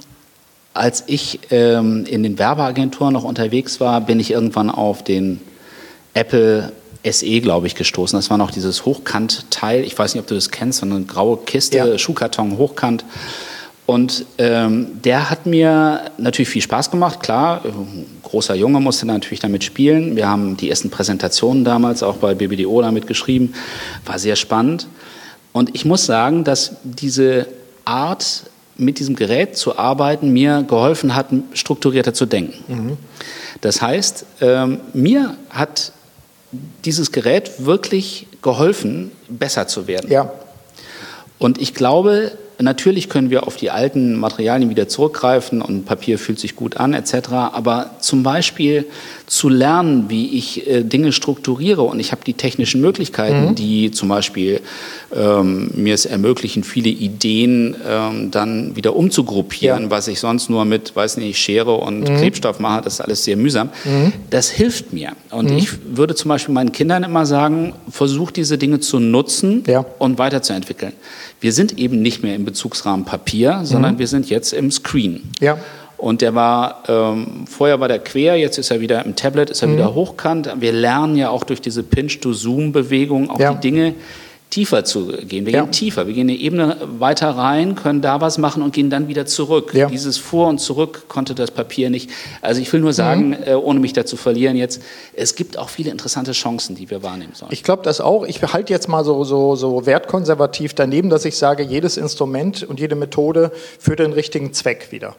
[0.74, 5.40] als ich ähm, in den Werbeagenturen noch unterwegs war, bin ich irgendwann auf den
[6.14, 6.72] Apple
[7.04, 8.18] SE, glaube ich, gestoßen.
[8.18, 9.84] Das war noch dieses Hochkant-Teil.
[9.84, 11.98] Ich weiß nicht, ob du das kennst, so eine graue Kiste, ja.
[11.98, 13.04] Schuhkarton, Hochkant.
[13.86, 17.62] Und ähm, der hat mir natürlich viel Spaß gemacht, klar.
[18.28, 20.14] Großer Junge musste natürlich damit spielen.
[20.14, 23.54] Wir haben die ersten Präsentationen damals auch bei BBDO damit geschrieben.
[24.04, 24.86] War sehr spannend.
[25.52, 27.46] Und ich muss sagen, dass diese
[27.86, 28.44] Art,
[28.76, 32.64] mit diesem Gerät zu arbeiten, mir geholfen hat, strukturierter zu denken.
[32.68, 32.96] Mhm.
[33.62, 35.92] Das heißt, ähm, mir hat
[36.84, 40.10] dieses Gerät wirklich geholfen, besser zu werden.
[40.10, 40.30] Ja.
[41.38, 46.40] Und ich glaube, Natürlich können wir auf die alten Materialien wieder zurückgreifen und Papier fühlt
[46.40, 47.28] sich gut an etc.
[47.52, 48.86] Aber zum Beispiel
[49.28, 53.54] zu lernen, wie ich äh, Dinge strukturiere und ich habe die technischen Möglichkeiten, mhm.
[53.54, 54.60] die zum Beispiel
[55.14, 59.90] ähm, mir es ermöglichen, viele Ideen ähm, dann wieder umzugruppieren, ja.
[59.90, 62.16] was ich sonst nur mit, weiß nicht, Schere und mhm.
[62.16, 63.68] Klebstoff mache, das ist alles sehr mühsam.
[63.84, 64.12] Mhm.
[64.30, 65.12] Das hilft mir.
[65.30, 65.58] Und mhm.
[65.58, 69.84] ich würde zum Beispiel meinen Kindern immer sagen, versuch diese Dinge zu nutzen ja.
[69.98, 70.94] und weiterzuentwickeln.
[71.40, 73.98] Wir sind eben nicht mehr im Bezugsrahmen Papier, sondern mhm.
[73.98, 75.30] wir sind jetzt im Screen.
[75.40, 75.58] Ja.
[75.98, 79.62] Und der war, ähm, vorher war der quer, jetzt ist er wieder im Tablet, ist
[79.62, 79.74] er mhm.
[79.74, 80.48] wieder hochkant.
[80.60, 83.52] Wir lernen ja auch durch diese Pinch-to-Zoom-Bewegung auch ja.
[83.52, 83.94] die Dinge
[84.50, 85.46] tiefer zu gehen.
[85.46, 85.62] Wir ja.
[85.62, 89.08] gehen tiefer, wir gehen eine Ebene weiter rein, können da was machen und gehen dann
[89.08, 89.74] wieder zurück.
[89.74, 89.88] Ja.
[89.88, 92.10] Dieses Vor und Zurück konnte das Papier nicht.
[92.40, 93.36] Also ich will nur sagen, mhm.
[93.44, 94.82] äh, ohne mich dazu verlieren jetzt,
[95.14, 97.52] es gibt auch viele interessante Chancen, die wir wahrnehmen sollen.
[97.52, 98.24] Ich glaube das auch.
[98.24, 102.80] Ich halte jetzt mal so, so, so wertkonservativ daneben, dass ich sage, jedes Instrument und
[102.80, 105.16] jede Methode für den richtigen Zweck wieder.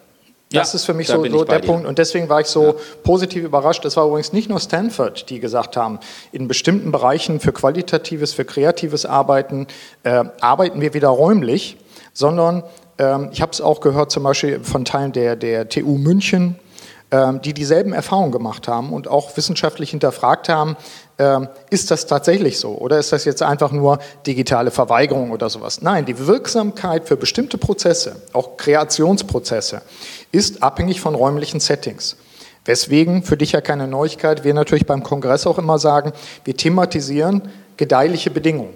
[0.51, 1.67] Das ja, ist für mich so, so der dir.
[1.67, 1.85] Punkt.
[1.85, 2.73] Und deswegen war ich so ja.
[3.03, 3.85] positiv überrascht.
[3.85, 5.99] Das war übrigens nicht nur Stanford, die gesagt haben,
[6.31, 9.67] in bestimmten Bereichen für qualitatives, für kreatives Arbeiten
[10.03, 11.77] äh, arbeiten wir wieder räumlich,
[12.13, 12.63] sondern
[12.97, 16.55] ähm, ich habe es auch gehört zum Beispiel von Teilen der, der TU München,
[17.11, 20.77] die dieselben Erfahrungen gemacht haben und auch wissenschaftlich hinterfragt haben,
[21.17, 25.81] ähm, ist das tatsächlich so oder ist das jetzt einfach nur digitale Verweigerung oder sowas?
[25.81, 29.81] Nein, die Wirksamkeit für bestimmte Prozesse, auch Kreationsprozesse,
[30.31, 32.15] ist abhängig von räumlichen Settings.
[32.65, 37.49] Weswegen, für dich ja keine Neuigkeit, wir natürlich beim Kongress auch immer sagen, wir thematisieren
[37.77, 38.73] gedeihliche Bedingungen.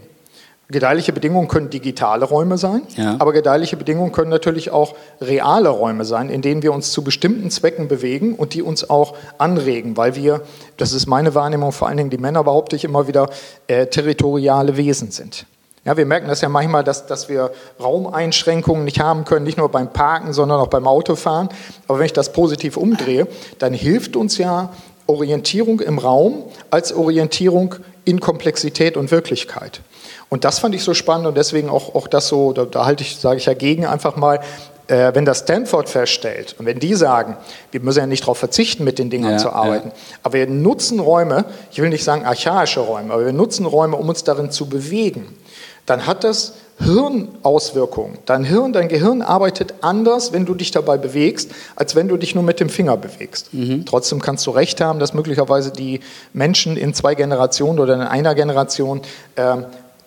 [0.69, 3.17] Gedeihliche Bedingungen können digitale Räume sein, ja.
[3.19, 7.51] aber gedeihliche Bedingungen können natürlich auch reale Räume sein, in denen wir uns zu bestimmten
[7.51, 10.41] Zwecken bewegen und die uns auch anregen, weil wir,
[10.77, 13.29] das ist meine Wahrnehmung, vor allen Dingen die Männer behaupte ich immer wieder,
[13.67, 15.45] äh, territoriale Wesen sind.
[15.85, 19.67] Ja, wir merken das ja manchmal, dass, dass wir Raumeinschränkungen nicht haben können, nicht nur
[19.67, 21.49] beim Parken, sondern auch beim Autofahren.
[21.89, 23.27] Aber wenn ich das positiv umdrehe,
[23.59, 24.69] dann hilft uns ja
[25.07, 29.81] Orientierung im Raum als Orientierung in Komplexität und Wirklichkeit.
[30.29, 33.03] Und das fand ich so spannend und deswegen auch, auch das so, da, da halte
[33.03, 34.39] ich, sage ich ja gegen einfach mal,
[34.87, 37.37] äh, wenn das Stanford feststellt und wenn die sagen,
[37.71, 40.17] wir müssen ja nicht darauf verzichten, mit den Dingern ja, zu arbeiten, ja.
[40.23, 44.09] aber wir nutzen Räume, ich will nicht sagen archaische Räume, aber wir nutzen Räume, um
[44.09, 45.37] uns darin zu bewegen,
[45.85, 48.17] dann hat das Hirnauswirkungen.
[48.25, 52.35] Dein Hirn, dein Gehirn arbeitet anders, wenn du dich dabei bewegst, als wenn du dich
[52.35, 53.53] nur mit dem Finger bewegst.
[53.53, 53.85] Mhm.
[53.85, 56.01] Trotzdem kannst du recht haben, dass möglicherweise die
[56.33, 59.01] Menschen in zwei Generationen oder in einer Generation
[59.35, 59.57] äh,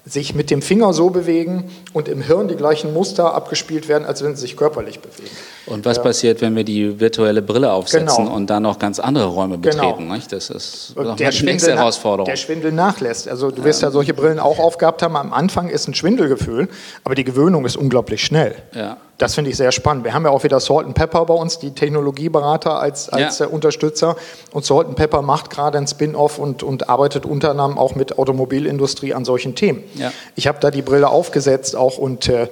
[0.09, 4.23] sich mit dem Finger so bewegen und im Hirn die gleichen Muster abgespielt werden, als
[4.23, 5.31] wenn sie sich körperlich bewegen.
[5.67, 6.05] Und was ja.
[6.05, 8.35] passiert, wenn wir die virtuelle Brille aufsetzen genau.
[8.35, 9.75] und dann noch ganz andere Räume genau.
[9.75, 10.09] betreten?
[10.09, 10.23] Genau.
[10.31, 12.27] Das ist noch der eine nächste Herausforderung.
[12.27, 13.29] Der Schwindel nachlässt.
[13.29, 13.89] Also du wirst ja.
[13.89, 15.17] ja solche Brillen auch aufgehabt haben.
[15.17, 16.69] Am Anfang ist ein Schwindelgefühl,
[17.03, 18.55] aber die Gewöhnung ist unglaublich schnell.
[18.75, 18.99] Ja.
[19.19, 20.05] Das finde ich sehr spannend.
[20.05, 23.47] Wir haben ja auch wieder Salt Pepper bei uns, die Technologieberater als, als ja.
[23.47, 24.17] Unterstützer.
[24.53, 29.15] Und Salt Pepper macht gerade ein Spin-off und, und arbeitet unter anderem auch mit Automobilindustrie
[29.15, 29.85] an solchen Themen.
[29.95, 30.13] Ja.
[30.35, 32.49] Ich habe da die Brille aufgesetzt auch und äh,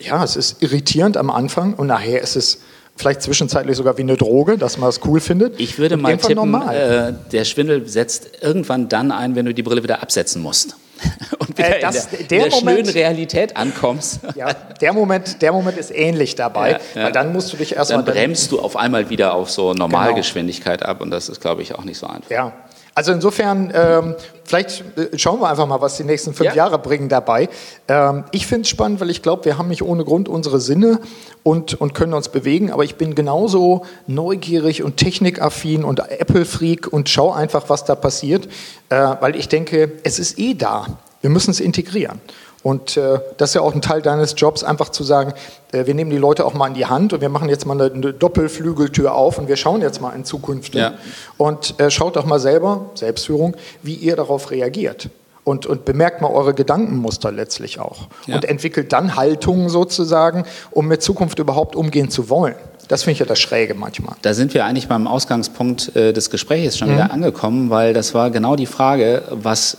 [0.00, 2.60] ja, es ist irritierend am Anfang und nachher ist es
[2.96, 5.60] vielleicht zwischenzeitlich sogar wie eine Droge, dass man es cool findet.
[5.60, 9.82] Ich würde mal tippen, äh, der Schwindel setzt irgendwann dann ein, wenn du die Brille
[9.82, 10.76] wieder absetzen musst.
[11.38, 14.20] und wieder äh, das, in der, der, in der Moment, schönen Realität ankommst.
[14.34, 17.04] ja, der Moment, der Moment ist ähnlich dabei, ja, ja.
[17.04, 18.04] weil dann musst du dich erstmal...
[18.04, 20.90] Dann bremst du auf einmal wieder auf so Normalgeschwindigkeit genau.
[20.90, 22.30] ab und das ist, glaube ich, auch nicht so einfach.
[22.30, 22.52] Ja,
[22.96, 26.54] also insofern, ähm, vielleicht äh, schauen wir einfach mal, was die nächsten fünf ja.
[26.54, 27.50] Jahre bringen dabei.
[27.88, 31.00] Ähm, ich finde es spannend, weil ich glaube, wir haben nicht ohne Grund unsere Sinne
[31.42, 32.72] und, und können uns bewegen.
[32.72, 38.48] Aber ich bin genauso neugierig und technikaffin und Apple-Freak und schau einfach, was da passiert,
[38.88, 40.86] äh, weil ich denke, es ist eh da.
[41.20, 42.22] Wir müssen es integrieren.
[42.62, 45.34] Und äh, das ist ja auch ein Teil deines Jobs, einfach zu sagen,
[45.72, 47.80] äh, wir nehmen die Leute auch mal in die Hand und wir machen jetzt mal
[47.80, 50.74] eine, eine Doppelflügeltür auf und wir schauen jetzt mal in Zukunft.
[50.74, 50.94] Ja.
[51.36, 55.10] Und äh, schaut doch mal selber, Selbstführung, wie ihr darauf reagiert.
[55.44, 58.08] Und, und bemerkt mal eure Gedankenmuster letztlich auch.
[58.26, 58.34] Ja.
[58.34, 62.56] Und entwickelt dann Haltungen sozusagen, um mit Zukunft überhaupt umgehen zu wollen.
[62.88, 64.14] Das finde ich ja das Schräge manchmal.
[64.22, 66.94] Da sind wir eigentlich beim Ausgangspunkt äh, des Gesprächs schon mhm.
[66.94, 69.78] wieder angekommen, weil das war genau die Frage, was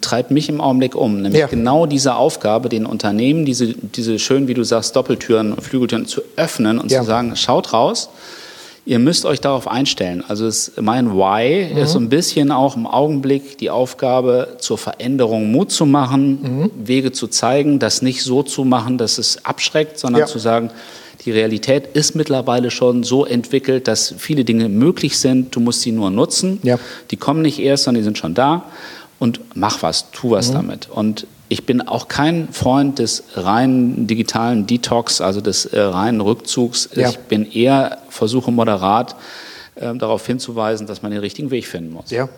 [0.00, 1.20] treibt mich im Augenblick um?
[1.20, 1.46] Nämlich ja.
[1.46, 6.22] genau diese Aufgabe, den Unternehmen diese, diese schön, wie du sagst, Doppeltüren und Flügeltüren zu
[6.36, 7.00] öffnen und ja.
[7.00, 8.10] zu sagen, schaut raus,
[8.86, 10.22] ihr müsst euch darauf einstellen.
[10.26, 11.78] Also es, mein Why mhm.
[11.78, 16.70] ist so ein bisschen auch im Augenblick die Aufgabe, zur Veränderung Mut zu machen, mhm.
[16.86, 20.26] Wege zu zeigen, das nicht so zu machen, dass es abschreckt, sondern ja.
[20.26, 20.70] zu sagen,
[21.24, 25.54] die Realität ist mittlerweile schon so entwickelt, dass viele Dinge möglich sind.
[25.56, 26.60] Du musst sie nur nutzen.
[26.62, 26.78] Ja.
[27.10, 28.64] Die kommen nicht erst, sondern die sind schon da.
[29.18, 30.54] Und mach was, tu was mhm.
[30.54, 30.88] damit.
[30.90, 36.90] Und ich bin auch kein Freund des reinen digitalen Detox, also des äh, reinen Rückzugs.
[36.94, 37.08] Ja.
[37.08, 39.16] Ich bin eher, versuche moderat
[39.76, 42.10] äh, darauf hinzuweisen, dass man den richtigen Weg finden muss.
[42.10, 42.28] Ja.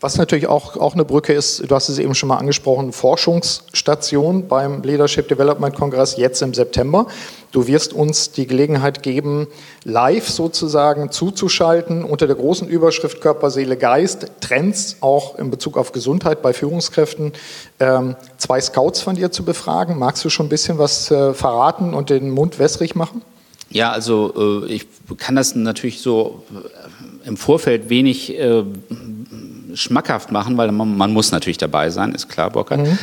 [0.00, 4.48] Was natürlich auch, auch eine Brücke ist, du hast es eben schon mal angesprochen, Forschungsstation
[4.48, 7.06] beim Leadership Development Kongress jetzt im September.
[7.52, 9.46] Du wirst uns die Gelegenheit geben,
[9.84, 15.92] live sozusagen zuzuschalten unter der großen Überschrift Körper, Seele, Geist, Trends auch in Bezug auf
[15.92, 17.32] Gesundheit bei Führungskräften,
[17.78, 19.98] ähm, zwei Scouts von dir zu befragen.
[19.98, 23.22] Magst du schon ein bisschen was äh, verraten und den Mund wässrig machen?
[23.70, 26.42] Ja, also äh, ich kann das natürlich so
[27.24, 28.64] im Vorfeld wenig äh,
[29.74, 32.78] schmackhaft machen, weil man, man, muss natürlich dabei sein, ist klar, Bocker.
[32.78, 32.98] Mhm.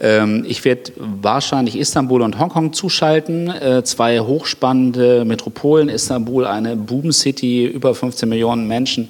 [0.00, 5.88] Ähm, ich werde wahrscheinlich Istanbul und Hongkong zuschalten, äh, zwei hochspannende Metropolen.
[5.88, 9.08] Istanbul, eine Boom-City, über 15 Millionen Menschen,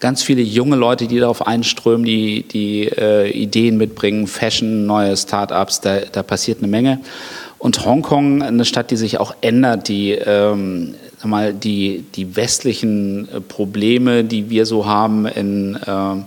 [0.00, 5.80] ganz viele junge Leute, die darauf einströmen, die, die äh, Ideen mitbringen, Fashion, neue Start-ups,
[5.80, 7.00] da, da passiert eine Menge.
[7.58, 13.28] Und Hongkong, eine Stadt, die sich auch ändert, die ähm, sag mal, die, die westlichen
[13.28, 16.22] äh, Probleme, die wir so haben in äh,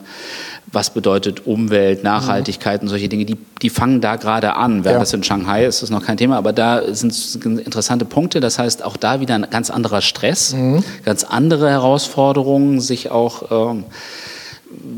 [0.71, 4.83] was bedeutet Umwelt, Nachhaltigkeit und solche Dinge, die, die fangen da gerade an.
[4.83, 4.99] Während ja.
[4.99, 7.13] das in Shanghai ist, ist noch kein Thema, aber da sind
[7.45, 8.41] interessante Punkte.
[8.41, 10.83] Das heißt, auch da wieder ein ganz anderer Stress, mhm.
[11.05, 13.85] ganz andere Herausforderungen, sich auch ähm,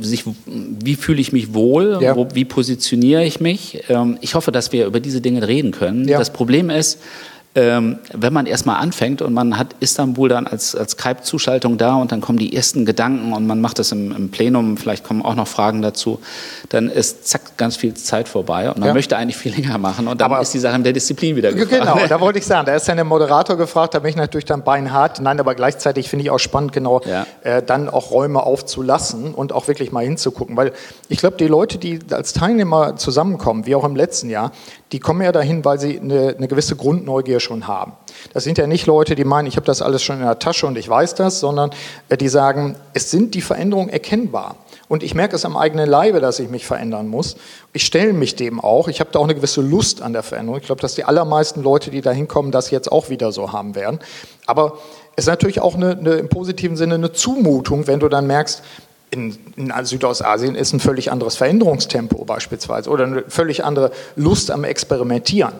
[0.02, 2.16] sich, wie fühle ich mich wohl, ja.
[2.16, 3.84] wo, wie positioniere ich mich.
[3.90, 6.08] Ähm, ich hoffe, dass wir über diese Dinge reden können.
[6.08, 6.18] Ja.
[6.18, 7.00] Das Problem ist,
[7.56, 12.12] ähm, wenn man erstmal anfängt und man hat Istanbul dann als, als Skype-Zuschaltung da und
[12.12, 15.34] dann kommen die ersten Gedanken und man macht das im, im, Plenum, vielleicht kommen auch
[15.34, 16.20] noch Fragen dazu,
[16.70, 18.94] dann ist zack ganz viel Zeit vorbei und man ja.
[18.94, 21.52] möchte eigentlich viel länger machen und dann Aber ist die Sache in der Disziplin wieder
[21.52, 21.82] gefragt.
[21.82, 24.46] Genau, da wollte ich sagen, da ist ja der Moderator gefragt, da bin ich natürlich
[24.46, 25.20] dann beinhart.
[25.20, 27.26] Nein, aber gleichzeitig finde ich auch spannend, genau ja.
[27.42, 30.72] äh, dann auch Räume aufzulassen und auch wirklich mal hinzugucken, weil
[31.08, 34.52] ich glaube, die Leute, die als Teilnehmer zusammenkommen, wie auch im letzten Jahr,
[34.92, 37.94] die kommen ja dahin, weil sie eine, eine gewisse Grundneugier schon haben.
[38.34, 40.68] Das sind ja nicht Leute, die meinen, ich habe das alles schon in der Tasche
[40.68, 41.72] und ich weiß das, sondern
[42.10, 44.56] äh, die sagen, es sind die Veränderungen erkennbar.
[44.88, 47.38] Und ich merke es am eigenen Leibe, dass ich mich verändern muss.
[47.74, 48.88] Ich stelle mich dem auch.
[48.88, 50.60] Ich habe da auch eine gewisse Lust an der Veränderung.
[50.60, 53.76] Ich glaube, dass die allermeisten Leute, die da hinkommen, das jetzt auch wieder so haben
[53.76, 54.00] werden.
[54.48, 54.80] Aber
[55.16, 58.64] es ist natürlich auch eine, eine, im positiven Sinne eine Zumutung, wenn du dann merkst,
[59.12, 64.64] in, in, Südostasien ist ein völlig anderes Veränderungstempo beispielsweise oder eine völlig andere Lust am
[64.64, 65.54] Experimentieren.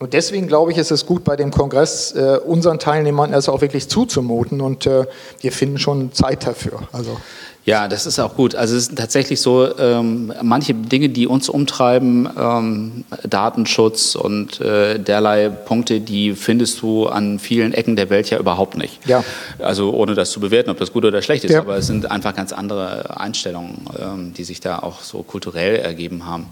[0.00, 3.60] Und deswegen glaube ich, ist es gut, bei dem Kongress äh, unseren Teilnehmern es auch
[3.60, 5.06] wirklich zuzumuten und äh,
[5.40, 6.80] wir finden schon Zeit dafür.
[6.92, 7.16] Also.
[7.64, 8.54] Ja, das ist auch gut.
[8.54, 14.98] Also es ist tatsächlich so, ähm, manche Dinge, die uns umtreiben, ähm, Datenschutz und äh,
[14.98, 19.06] derlei Punkte, die findest du an vielen Ecken der Welt ja überhaupt nicht.
[19.06, 19.22] Ja.
[19.58, 21.60] Also ohne das zu bewerten, ob das gut oder schlecht ist, ja.
[21.60, 26.24] aber es sind einfach ganz andere Einstellungen, ähm, die sich da auch so kulturell ergeben
[26.24, 26.46] haben.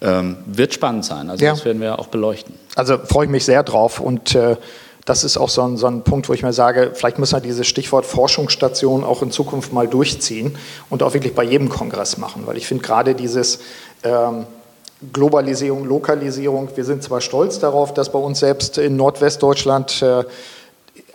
[0.00, 1.30] Ähm, wird spannend sein.
[1.30, 1.52] Also ja.
[1.52, 2.54] das werden wir auch beleuchten.
[2.74, 4.56] Also freue ich mich sehr drauf und äh,
[5.06, 7.40] das ist auch so ein, so ein Punkt, wo ich mir sage, vielleicht müssen wir
[7.40, 10.56] dieses Stichwort Forschungsstation auch in Zukunft mal durchziehen
[10.90, 13.60] und auch wirklich bei jedem Kongress machen, weil ich finde gerade dieses
[14.02, 14.46] ähm,
[15.12, 20.24] Globalisierung, Lokalisierung, wir sind zwar stolz darauf, dass bei uns selbst in Nordwestdeutschland äh,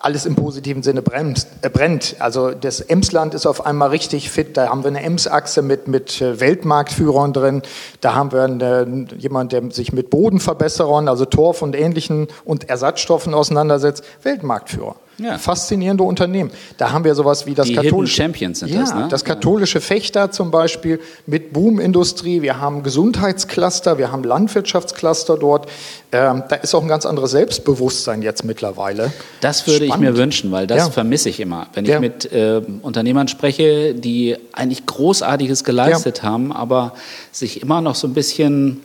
[0.01, 1.47] alles im positiven Sinne brennt.
[1.61, 2.15] Äh, brennt.
[2.19, 4.57] Also das Emsland ist auf einmal richtig fit.
[4.57, 7.61] Da haben wir eine Ems-Achse mit, mit äh, Weltmarktführern drin.
[8.01, 13.33] Da haben wir eine, jemand, der sich mit Bodenverbesserern, also Torf und ähnlichen und Ersatzstoffen
[13.33, 14.03] auseinandersetzt.
[14.23, 14.95] Weltmarktführer.
[15.21, 15.38] Ja.
[15.38, 16.51] Faszinierende Unternehmen.
[16.77, 19.07] Da haben wir sowas wie das Die katholische Champions sind ja, das, ne?
[19.10, 22.41] das katholische Fechter zum Beispiel mit Boomindustrie.
[22.41, 25.67] Wir haben Gesundheitscluster, wir haben Landwirtschaftscluster dort.
[26.12, 29.12] Ähm, da ist auch ein ganz anderes Selbstbewusstsein jetzt mittlerweile.
[29.41, 30.05] Das würde Spannend.
[30.05, 30.89] ich mir wünschen, weil das ja.
[30.89, 31.67] vermisse ich immer.
[31.73, 36.93] Wenn ich mit äh, Unternehmern spreche, die eigentlich Großartiges geleistet haben, aber
[37.31, 38.81] sich immer noch so ein bisschen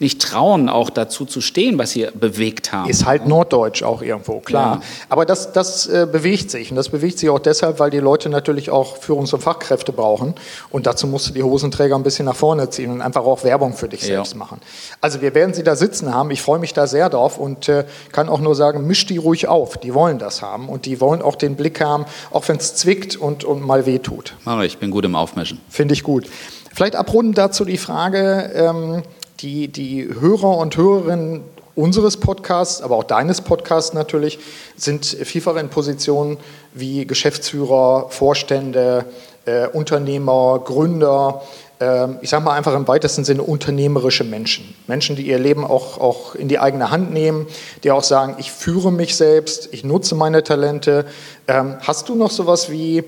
[0.00, 2.88] nicht trauen, auch dazu zu stehen, was sie bewegt haben.
[2.88, 4.76] Ist halt norddeutsch auch irgendwo, klar.
[4.76, 4.82] Ja.
[5.10, 6.70] Aber das, das äh, bewegt sich.
[6.70, 10.34] Und das bewegt sich auch deshalb, weil die Leute natürlich auch Führungs- und Fachkräfte brauchen.
[10.70, 13.74] Und dazu musst du die Hosenträger ein bisschen nach vorne ziehen und einfach auch Werbung
[13.74, 14.06] für dich ja.
[14.06, 14.60] selbst machen.
[15.02, 16.30] Also wir werden sie da sitzen haben.
[16.30, 19.48] Ich freue mich da sehr drauf und äh, kann auch nur sagen, misch die ruhig
[19.48, 19.76] auf.
[19.76, 23.16] Die wollen das haben und die wollen auch den Blick haben, auch wenn es zwickt
[23.16, 24.34] und, und mal wehtut.
[24.46, 25.60] Aber ich bin gut im Aufmischen.
[25.68, 26.26] Finde ich gut.
[26.72, 29.02] Vielleicht abrunden dazu die Frage, ähm,
[29.42, 31.42] die, die Hörer und Hörerinnen
[31.74, 34.38] unseres Podcasts, aber auch deines Podcasts natürlich,
[34.76, 36.36] sind vielfach in Positionen
[36.74, 39.06] wie Geschäftsführer, Vorstände,
[39.46, 41.42] äh, Unternehmer, Gründer,
[41.80, 44.74] äh, ich sage mal einfach im weitesten Sinne unternehmerische Menschen.
[44.86, 47.46] Menschen, die ihr Leben auch, auch in die eigene Hand nehmen,
[47.82, 51.06] die auch sagen, ich führe mich selbst, ich nutze meine Talente.
[51.48, 53.04] Ähm, hast du noch sowas wie ein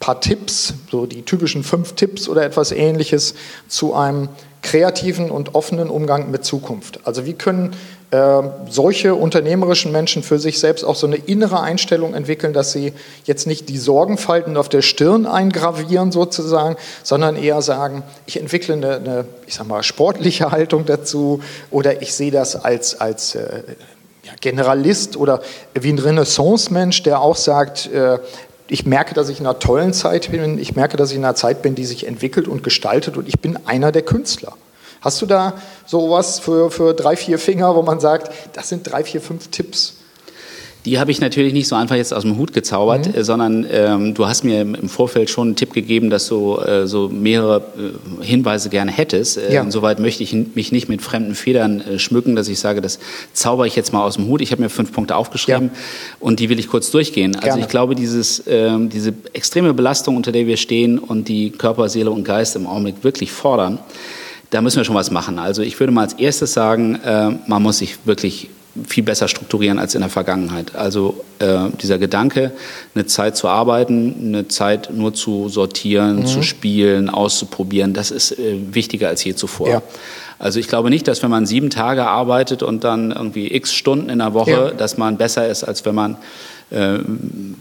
[0.00, 3.34] paar Tipps, so die typischen fünf Tipps oder etwas ähnliches
[3.68, 4.28] zu einem
[4.66, 6.98] kreativen und offenen Umgang mit Zukunft.
[7.04, 7.76] Also wie können
[8.10, 12.92] äh, solche unternehmerischen Menschen für sich selbst auch so eine innere Einstellung entwickeln, dass sie
[13.26, 18.96] jetzt nicht die Sorgenfalten auf der Stirn eingravieren sozusagen, sondern eher sagen, ich entwickle eine,
[18.96, 23.62] eine ich sag mal, sportliche Haltung dazu oder ich sehe das als, als äh,
[24.40, 25.42] Generalist oder
[25.74, 28.18] wie ein Renaissance-Mensch, der auch sagt, äh,
[28.68, 30.58] ich merke, dass ich in einer tollen Zeit bin.
[30.58, 33.40] Ich merke, dass ich in einer Zeit bin, die sich entwickelt und gestaltet und ich
[33.40, 34.54] bin einer der Künstler.
[35.00, 39.04] Hast du da sowas für, für drei, vier Finger, wo man sagt, das sind drei,
[39.04, 39.98] vier, fünf Tipps?
[40.86, 43.24] Die habe ich natürlich nicht so einfach jetzt aus dem Hut gezaubert, mhm.
[43.24, 47.08] sondern ähm, du hast mir im Vorfeld schon einen Tipp gegeben, dass du äh, so
[47.08, 47.62] mehrere
[48.20, 49.36] äh, Hinweise gerne hättest.
[49.36, 49.62] Äh, ja.
[49.62, 53.00] Insoweit möchte ich mich nicht mit fremden Federn äh, schmücken, dass ich sage, das
[53.32, 54.40] zauber ich jetzt mal aus dem Hut.
[54.40, 55.80] Ich habe mir fünf Punkte aufgeschrieben ja.
[56.20, 57.34] und die will ich kurz durchgehen.
[57.34, 57.52] Also gerne.
[57.54, 61.88] Also ich glaube, dieses, ähm, diese extreme Belastung, unter der wir stehen und die Körper,
[61.88, 63.80] Seele und Geist im Augenblick wirklich fordern,
[64.50, 65.38] da müssen wir schon was machen.
[65.38, 68.50] Also ich würde mal als erstes sagen, äh, man muss sich wirklich
[68.86, 70.74] viel besser strukturieren als in der Vergangenheit.
[70.74, 72.52] Also äh, dieser Gedanke,
[72.94, 76.26] eine Zeit zu arbeiten, eine Zeit nur zu sortieren, mhm.
[76.26, 79.68] zu spielen, auszuprobieren, das ist äh, wichtiger als je zuvor.
[79.68, 79.82] Ja.
[80.38, 84.10] Also ich glaube nicht, dass wenn man sieben Tage arbeitet und dann irgendwie x Stunden
[84.10, 84.70] in der Woche, ja.
[84.70, 86.18] dass man besser ist, als wenn man
[86.70, 86.98] äh,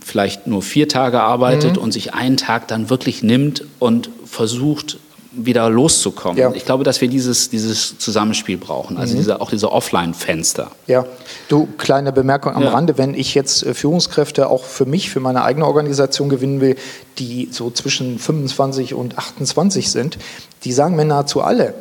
[0.04, 1.84] vielleicht nur vier Tage arbeitet mhm.
[1.84, 4.98] und sich einen Tag dann wirklich nimmt und versucht,
[5.38, 6.38] wieder loszukommen.
[6.38, 6.52] Ja.
[6.54, 9.18] Ich glaube, dass wir dieses, dieses Zusammenspiel brauchen, also mhm.
[9.18, 10.72] diese, auch diese Offline-Fenster.
[10.88, 11.06] Ja,
[11.48, 12.72] du, kleine Bemerkung am ja.
[12.72, 16.76] Rande, wenn ich jetzt äh, Führungskräfte auch für mich, für meine eigene Organisation gewinnen will,
[17.18, 20.18] die so zwischen 25 und 28 sind,
[20.64, 21.74] die sagen mir nahezu alle,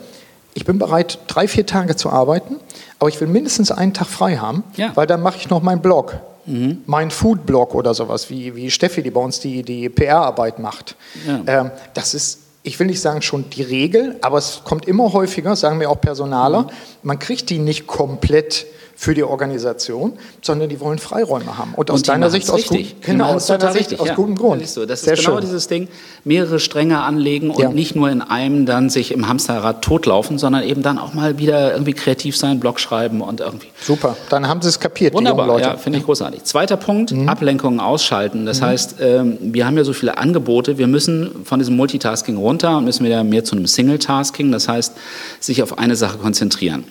[0.54, 2.56] ich bin bereit, drei, vier Tage zu arbeiten,
[2.98, 4.92] aber ich will mindestens einen Tag frei haben, ja.
[4.94, 6.20] weil dann mache ich noch meinen Blog.
[6.46, 6.82] Mhm.
[6.86, 10.96] Mein Food-Blog oder sowas, wie, wie Steffi, die bei uns die, die PR-Arbeit macht.
[11.26, 11.40] Ja.
[11.46, 15.54] Ähm, das ist, ich will nicht sagen schon die Regel, aber es kommt immer häufiger,
[15.54, 16.68] sagen wir auch Personaler, mhm.
[17.02, 18.66] man kriegt die nicht komplett
[18.96, 21.74] für die Organisation, sondern die wollen Freiräume haben.
[21.74, 22.94] Und aus und deiner Sicht aus, richtig.
[22.94, 24.62] Gut, genau, aus deiner Sicht aus ja, gutem Grund.
[24.62, 24.86] Das ist, so.
[24.86, 25.40] das ist genau schön.
[25.40, 25.88] dieses Ding,
[26.24, 27.70] mehrere Stränge anlegen und ja.
[27.70, 31.72] nicht nur in einem dann sich im Hamsterrad totlaufen, sondern eben dann auch mal wieder
[31.72, 33.68] irgendwie kreativ sein, Blog schreiben und irgendwie.
[33.82, 35.76] Super, dann haben sie es kapiert, Wunderbar, die jungen Leute.
[35.76, 36.44] ja, finde ich großartig.
[36.44, 37.28] Zweiter Punkt, mhm.
[37.28, 38.46] Ablenkungen ausschalten.
[38.46, 38.66] Das mhm.
[38.66, 42.84] heißt, ähm, wir haben ja so viele Angebote, wir müssen von diesem Multitasking runter und
[42.84, 44.94] müssen wieder mehr zu einem Single-Tasking, das heißt,
[45.40, 46.84] sich auf eine Sache konzentrieren.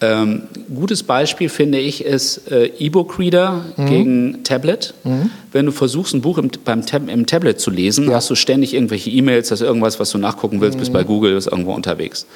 [0.00, 0.42] Ähm,
[0.74, 3.86] gutes Beispiel finde ich ist äh, E-Book-Reader mhm.
[3.86, 4.92] gegen Tablet.
[5.04, 5.30] Mhm.
[5.52, 8.16] Wenn du versuchst, ein Buch im, beim Tab im Tablet zu lesen, ja.
[8.16, 10.80] hast du ständig irgendwelche E-Mails, hast irgendwas, was du nachgucken willst, mhm.
[10.80, 12.26] bist bei Google, bist irgendwo unterwegs.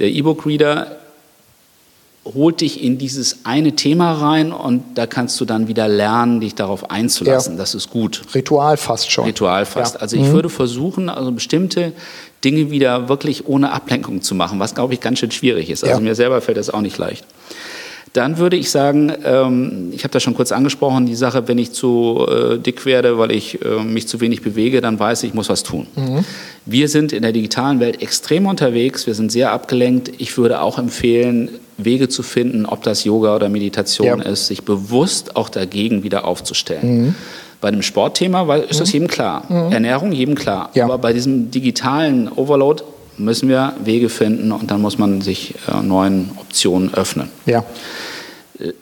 [0.00, 0.96] Der E-Book-Reader
[2.34, 6.54] holt dich in dieses eine Thema rein und da kannst du dann wieder lernen, dich
[6.54, 7.54] darauf einzulassen.
[7.54, 7.58] Ja.
[7.58, 8.22] Das ist gut.
[8.34, 9.24] Ritual fast schon.
[9.24, 9.96] Ritual fast.
[9.96, 10.00] Ja.
[10.00, 10.32] Also ich mhm.
[10.32, 11.92] würde versuchen, also bestimmte
[12.44, 15.84] Dinge wieder wirklich ohne Ablenkung zu machen, was glaube ich ganz schön schwierig ist.
[15.84, 16.00] Also ja.
[16.00, 17.24] mir selber fällt das auch nicht leicht.
[18.14, 21.72] Dann würde ich sagen, ähm, ich habe das schon kurz angesprochen, die Sache, wenn ich
[21.72, 25.34] zu äh, dick werde, weil ich äh, mich zu wenig bewege, dann weiß ich, ich
[25.34, 25.86] muss was tun.
[25.94, 26.24] Mhm.
[26.64, 30.10] Wir sind in der digitalen Welt extrem unterwegs, wir sind sehr abgelenkt.
[30.18, 34.24] Ich würde auch empfehlen, Wege zu finden, ob das Yoga oder Meditation ja.
[34.24, 37.06] ist, sich bewusst auch dagegen wieder aufzustellen.
[37.06, 37.14] Mhm.
[37.60, 38.78] Bei dem Sportthema ist mhm.
[38.78, 39.44] das jedem klar.
[39.48, 39.72] Mhm.
[39.72, 40.70] Ernährung jedem klar.
[40.74, 40.84] Ja.
[40.84, 42.82] Aber bei diesem digitalen Overload
[43.16, 47.30] müssen wir Wege finden und dann muss man sich äh, neuen Optionen öffnen.
[47.46, 47.64] Ja.
[48.58, 48.72] Äh,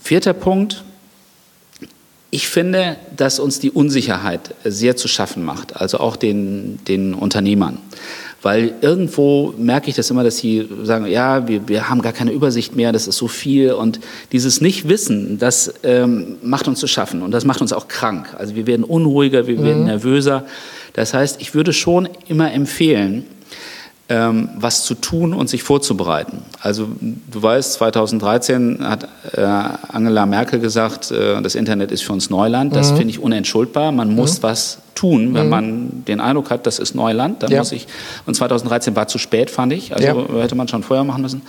[0.00, 0.84] vierter Punkt.
[2.30, 7.78] Ich finde, dass uns die Unsicherheit sehr zu schaffen macht, also auch den, den Unternehmern.
[8.40, 12.30] Weil irgendwo merke ich das immer, dass sie sagen, ja, wir, wir haben gar keine
[12.30, 13.72] Übersicht mehr, das ist so viel.
[13.72, 13.98] Und
[14.30, 18.36] dieses Nichtwissen, das ähm, macht uns zu schaffen und das macht uns auch krank.
[18.38, 19.64] Also wir werden unruhiger, wir mhm.
[19.64, 20.44] werden nervöser.
[20.92, 23.24] Das heißt, ich würde schon immer empfehlen,
[24.08, 26.38] ähm, was zu tun und sich vorzubereiten.
[26.60, 32.30] Also du weißt, 2013 hat äh, Angela Merkel gesagt, äh, das Internet ist für uns
[32.30, 32.74] Neuland.
[32.74, 32.96] Das mhm.
[32.98, 33.92] finde ich unentschuldbar.
[33.92, 34.42] Man muss mhm.
[34.44, 35.50] was tun, wenn mhm.
[35.50, 37.42] man den Eindruck hat, das ist Neuland.
[37.42, 37.58] Dann ja.
[37.58, 37.86] muss ich,
[38.26, 39.94] und 2013 war zu spät, fand ich.
[39.94, 40.40] Also ja.
[40.40, 41.42] hätte man schon vorher machen müssen.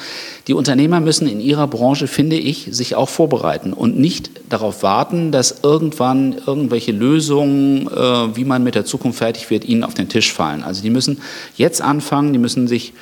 [0.47, 5.31] Die Unternehmer müssen in ihrer Branche, finde ich, sich auch vorbereiten und nicht darauf warten,
[5.31, 10.09] dass irgendwann irgendwelche Lösungen, äh, wie man mit der Zukunft fertig wird, ihnen auf den
[10.09, 10.63] Tisch fallen.
[10.63, 11.19] Also die müssen
[11.57, 12.93] jetzt anfangen, die müssen sich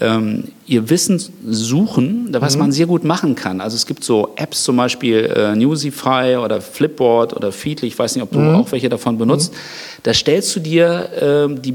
[0.00, 2.60] ähm, ihr Wissen suchen, was mhm.
[2.60, 3.60] man sehr gut machen kann.
[3.60, 8.14] Also es gibt so Apps, zum Beispiel äh, Newsify oder Flipboard oder Feedly, ich weiß
[8.14, 8.56] nicht, ob du mhm.
[8.56, 9.52] auch welche davon benutzt.
[9.52, 9.56] Mhm.
[10.02, 11.74] Da stellst du dir äh, die,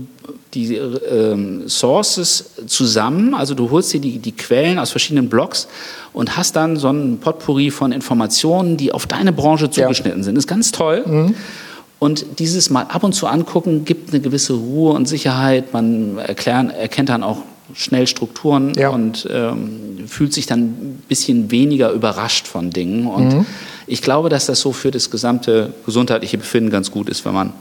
[0.54, 5.68] die äh, Sources zusammen, also du holst dir die, die Quellen aus verschiedenen Blogs
[6.14, 10.24] und hast dann so ein Potpourri von Informationen, die auf deine Branche zugeschnitten ja.
[10.26, 10.36] sind.
[10.36, 11.04] Das ist ganz toll.
[11.06, 11.36] Mhm.
[12.00, 15.72] Und dieses mal ab und zu angucken gibt eine gewisse Ruhe und Sicherheit.
[15.72, 17.38] Man erklären, erkennt dann auch
[17.74, 18.90] schnell Strukturen ja.
[18.90, 23.08] und ähm, fühlt sich dann ein bisschen weniger überrascht von Dingen.
[23.08, 23.46] Und mhm.
[23.88, 27.48] ich glaube, dass das so für das gesamte gesundheitliche Befinden ganz gut ist, wenn man
[27.48, 27.54] ein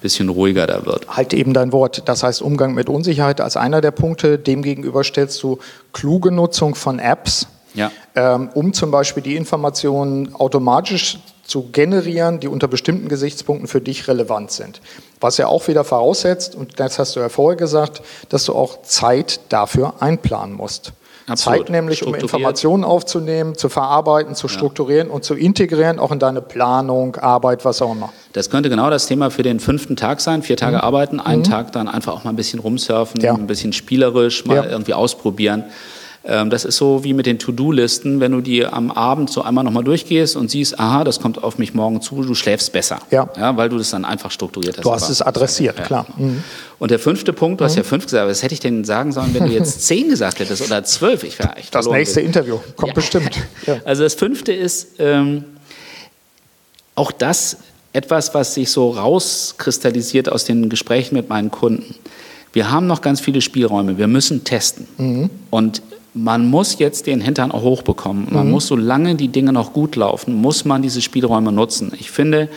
[0.00, 1.08] bisschen ruhiger da wird.
[1.08, 2.02] Halt eben dein Wort.
[2.06, 4.38] Das heißt, Umgang mit Unsicherheit als einer der Punkte.
[4.38, 5.58] Demgegenüber stellst du
[5.92, 7.90] kluge Nutzung von Apps, ja.
[8.14, 14.06] ähm, um zum Beispiel die Informationen automatisch zu generieren, die unter bestimmten Gesichtspunkten für dich
[14.06, 14.80] relevant sind.
[15.18, 18.82] Was ja auch wieder voraussetzt, und das hast du ja vorher gesagt, dass du auch
[18.82, 20.92] Zeit dafür einplanen musst.
[21.26, 21.60] Absolut.
[21.60, 25.14] Zeit nämlich, um Informationen aufzunehmen, zu verarbeiten, zu strukturieren ja.
[25.14, 28.12] und zu integrieren, auch in deine Planung, Arbeit, was auch immer.
[28.32, 30.42] Das könnte genau das Thema für den fünften Tag sein.
[30.42, 30.82] Vier Tage mhm.
[30.82, 31.46] arbeiten, einen mhm.
[31.46, 33.34] Tag dann einfach auch mal ein bisschen rumsurfen, ja.
[33.34, 34.64] ein bisschen spielerisch, mal ja.
[34.64, 35.64] irgendwie ausprobieren.
[36.28, 39.64] Ähm, das ist so wie mit den To-Do-Listen, wenn du die am Abend so einmal
[39.64, 42.98] nochmal durchgehst und siehst, aha, das kommt auf mich morgen zu, du schläfst besser.
[43.10, 43.30] Ja.
[43.34, 44.84] ja weil du das dann einfach strukturiert hast.
[44.84, 45.84] Du hast es adressiert, ja.
[45.84, 46.06] klar.
[46.18, 46.44] Mhm.
[46.78, 49.32] Und der fünfte Punkt, du hast ja fünf gesagt, was hätte ich denn sagen sollen,
[49.32, 51.24] wenn du jetzt zehn gesagt hättest oder zwölf?
[51.24, 52.26] Ich wäre echt Das nächste bin.
[52.26, 53.30] Interview kommt bestimmt.
[53.84, 55.44] Also das fünfte ist ähm,
[56.94, 57.58] auch das
[57.92, 61.94] etwas, was sich so rauskristallisiert aus den Gesprächen mit meinen Kunden.
[62.52, 63.98] Wir haben noch ganz viele Spielräume.
[63.98, 64.86] Wir müssen testen.
[64.98, 65.30] Mhm.
[65.50, 65.82] Und
[66.14, 68.28] man muss jetzt den Hintern auch hochbekommen.
[68.30, 68.52] Man mhm.
[68.52, 71.92] muss, solange die Dinge noch gut laufen, muss man diese Spielräume nutzen.
[71.98, 72.48] Ich finde,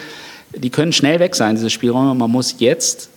[0.56, 2.16] die können schnell weg sein, diese Spielräume.
[2.16, 3.10] Man muss jetzt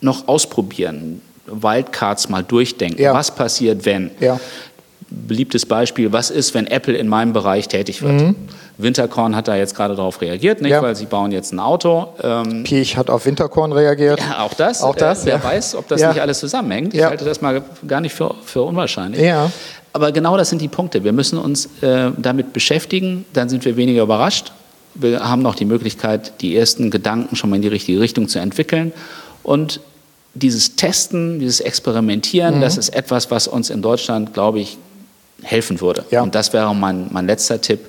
[0.00, 1.22] noch ausprobieren.
[1.46, 3.00] Wildcards mal durchdenken.
[3.00, 3.14] Ja.
[3.14, 4.10] Was passiert, wenn?
[4.20, 4.38] Ja.
[5.26, 8.20] Beliebtes Beispiel, was ist, wenn Apple in meinem Bereich tätig wird?
[8.20, 8.36] Mhm.
[8.78, 10.70] Winterkorn hat da jetzt gerade darauf reagiert, nicht?
[10.70, 10.82] Ja.
[10.82, 12.08] weil sie bauen jetzt ein Auto.
[12.22, 14.20] Ähm, Piech hat auf Winterkorn reagiert.
[14.20, 14.82] Ja, auch das.
[14.82, 15.44] Auch das äh, wer ja.
[15.44, 16.08] weiß, ob das ja.
[16.08, 16.94] nicht alles zusammenhängt.
[16.94, 19.20] Ich halte das mal gar nicht für, für unwahrscheinlich.
[19.20, 19.50] Ja.
[19.92, 21.04] Aber genau das sind die Punkte.
[21.04, 24.52] Wir müssen uns äh, damit beschäftigen, dann sind wir weniger überrascht.
[24.94, 28.38] Wir haben noch die Möglichkeit, die ersten Gedanken schon mal in die richtige Richtung zu
[28.38, 28.92] entwickeln.
[29.42, 29.80] Und
[30.34, 32.60] dieses Testen, dieses Experimentieren, mhm.
[32.62, 34.78] das ist etwas, was uns in Deutschland, glaube ich,
[35.42, 36.04] helfen würde.
[36.10, 36.22] Ja.
[36.22, 37.80] Und das wäre mein, mein letzter Tipp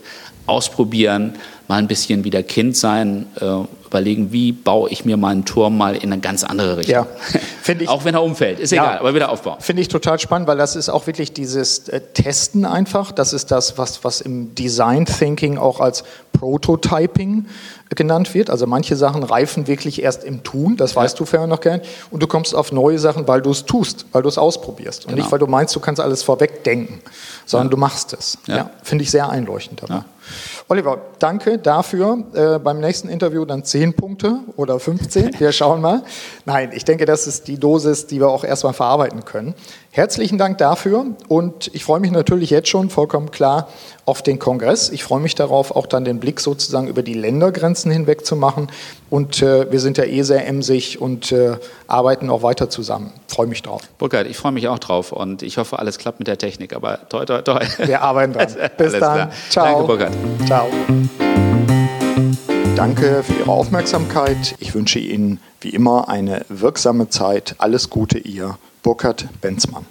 [0.45, 1.33] ausprobieren,
[1.73, 3.45] mal ein bisschen wieder Kind sein, äh,
[3.87, 6.93] überlegen, wie baue ich mir meinen Turm mal in eine ganz andere Richtung.
[6.93, 7.07] Ja,
[7.79, 7.89] ich.
[7.89, 9.57] auch wenn er umfällt, ist ja, egal, aber wieder aufbauen.
[9.59, 13.11] Finde ich total spannend, weil das ist auch wirklich dieses äh, Testen einfach.
[13.11, 16.03] Das ist das, was, was im Design Thinking auch als
[16.33, 17.47] Prototyping
[17.95, 18.51] genannt wird.
[18.51, 21.81] Also manche Sachen reifen wirklich erst im Tun, das weißt du vorher noch gern.
[22.11, 25.05] Und du kommst auf neue Sachen, weil du es tust, weil du es ausprobierst.
[25.05, 25.23] Und genau.
[25.23, 27.01] nicht, weil du meinst, du kannst alles vorwegdenken,
[27.45, 27.71] sondern ja.
[27.71, 28.37] du machst es.
[28.45, 28.57] Ja.
[28.57, 29.81] ja Finde ich sehr einleuchtend.
[30.69, 32.23] Oliver, danke dafür.
[32.33, 35.31] Äh, beim nächsten Interview dann 10 Punkte oder 15.
[35.39, 36.03] Wir schauen mal.
[36.45, 39.55] Nein, ich denke, das ist die Dosis, die wir auch erstmal verarbeiten können.
[39.91, 43.67] Herzlichen Dank dafür und ich freue mich natürlich jetzt schon vollkommen klar
[44.05, 44.89] auf den Kongress.
[44.89, 48.69] Ich freue mich darauf, auch dann den Blick sozusagen über die Ländergrenzen hinweg zu machen.
[49.11, 53.13] Und äh, wir sind ja eh sehr emsig und äh, arbeiten auch weiter zusammen.
[53.27, 53.83] Freue mich drauf.
[53.99, 56.75] Burkhard, ich freue mich auch drauf und ich hoffe, alles klappt mit der Technik.
[56.75, 57.59] Aber toi, toi, toi.
[57.77, 58.47] Wir arbeiten dran.
[58.77, 58.99] Bis dann.
[58.99, 59.31] Klar.
[59.49, 59.65] Ciao.
[59.65, 60.13] Danke, Burkhard.
[60.47, 61.52] Ciao.
[62.75, 64.55] Danke für Ihre Aufmerksamkeit.
[64.59, 67.55] Ich wünsche Ihnen wie immer eine wirksame Zeit.
[67.59, 69.85] Alles Gute, Ihr Burkhard Benzmann.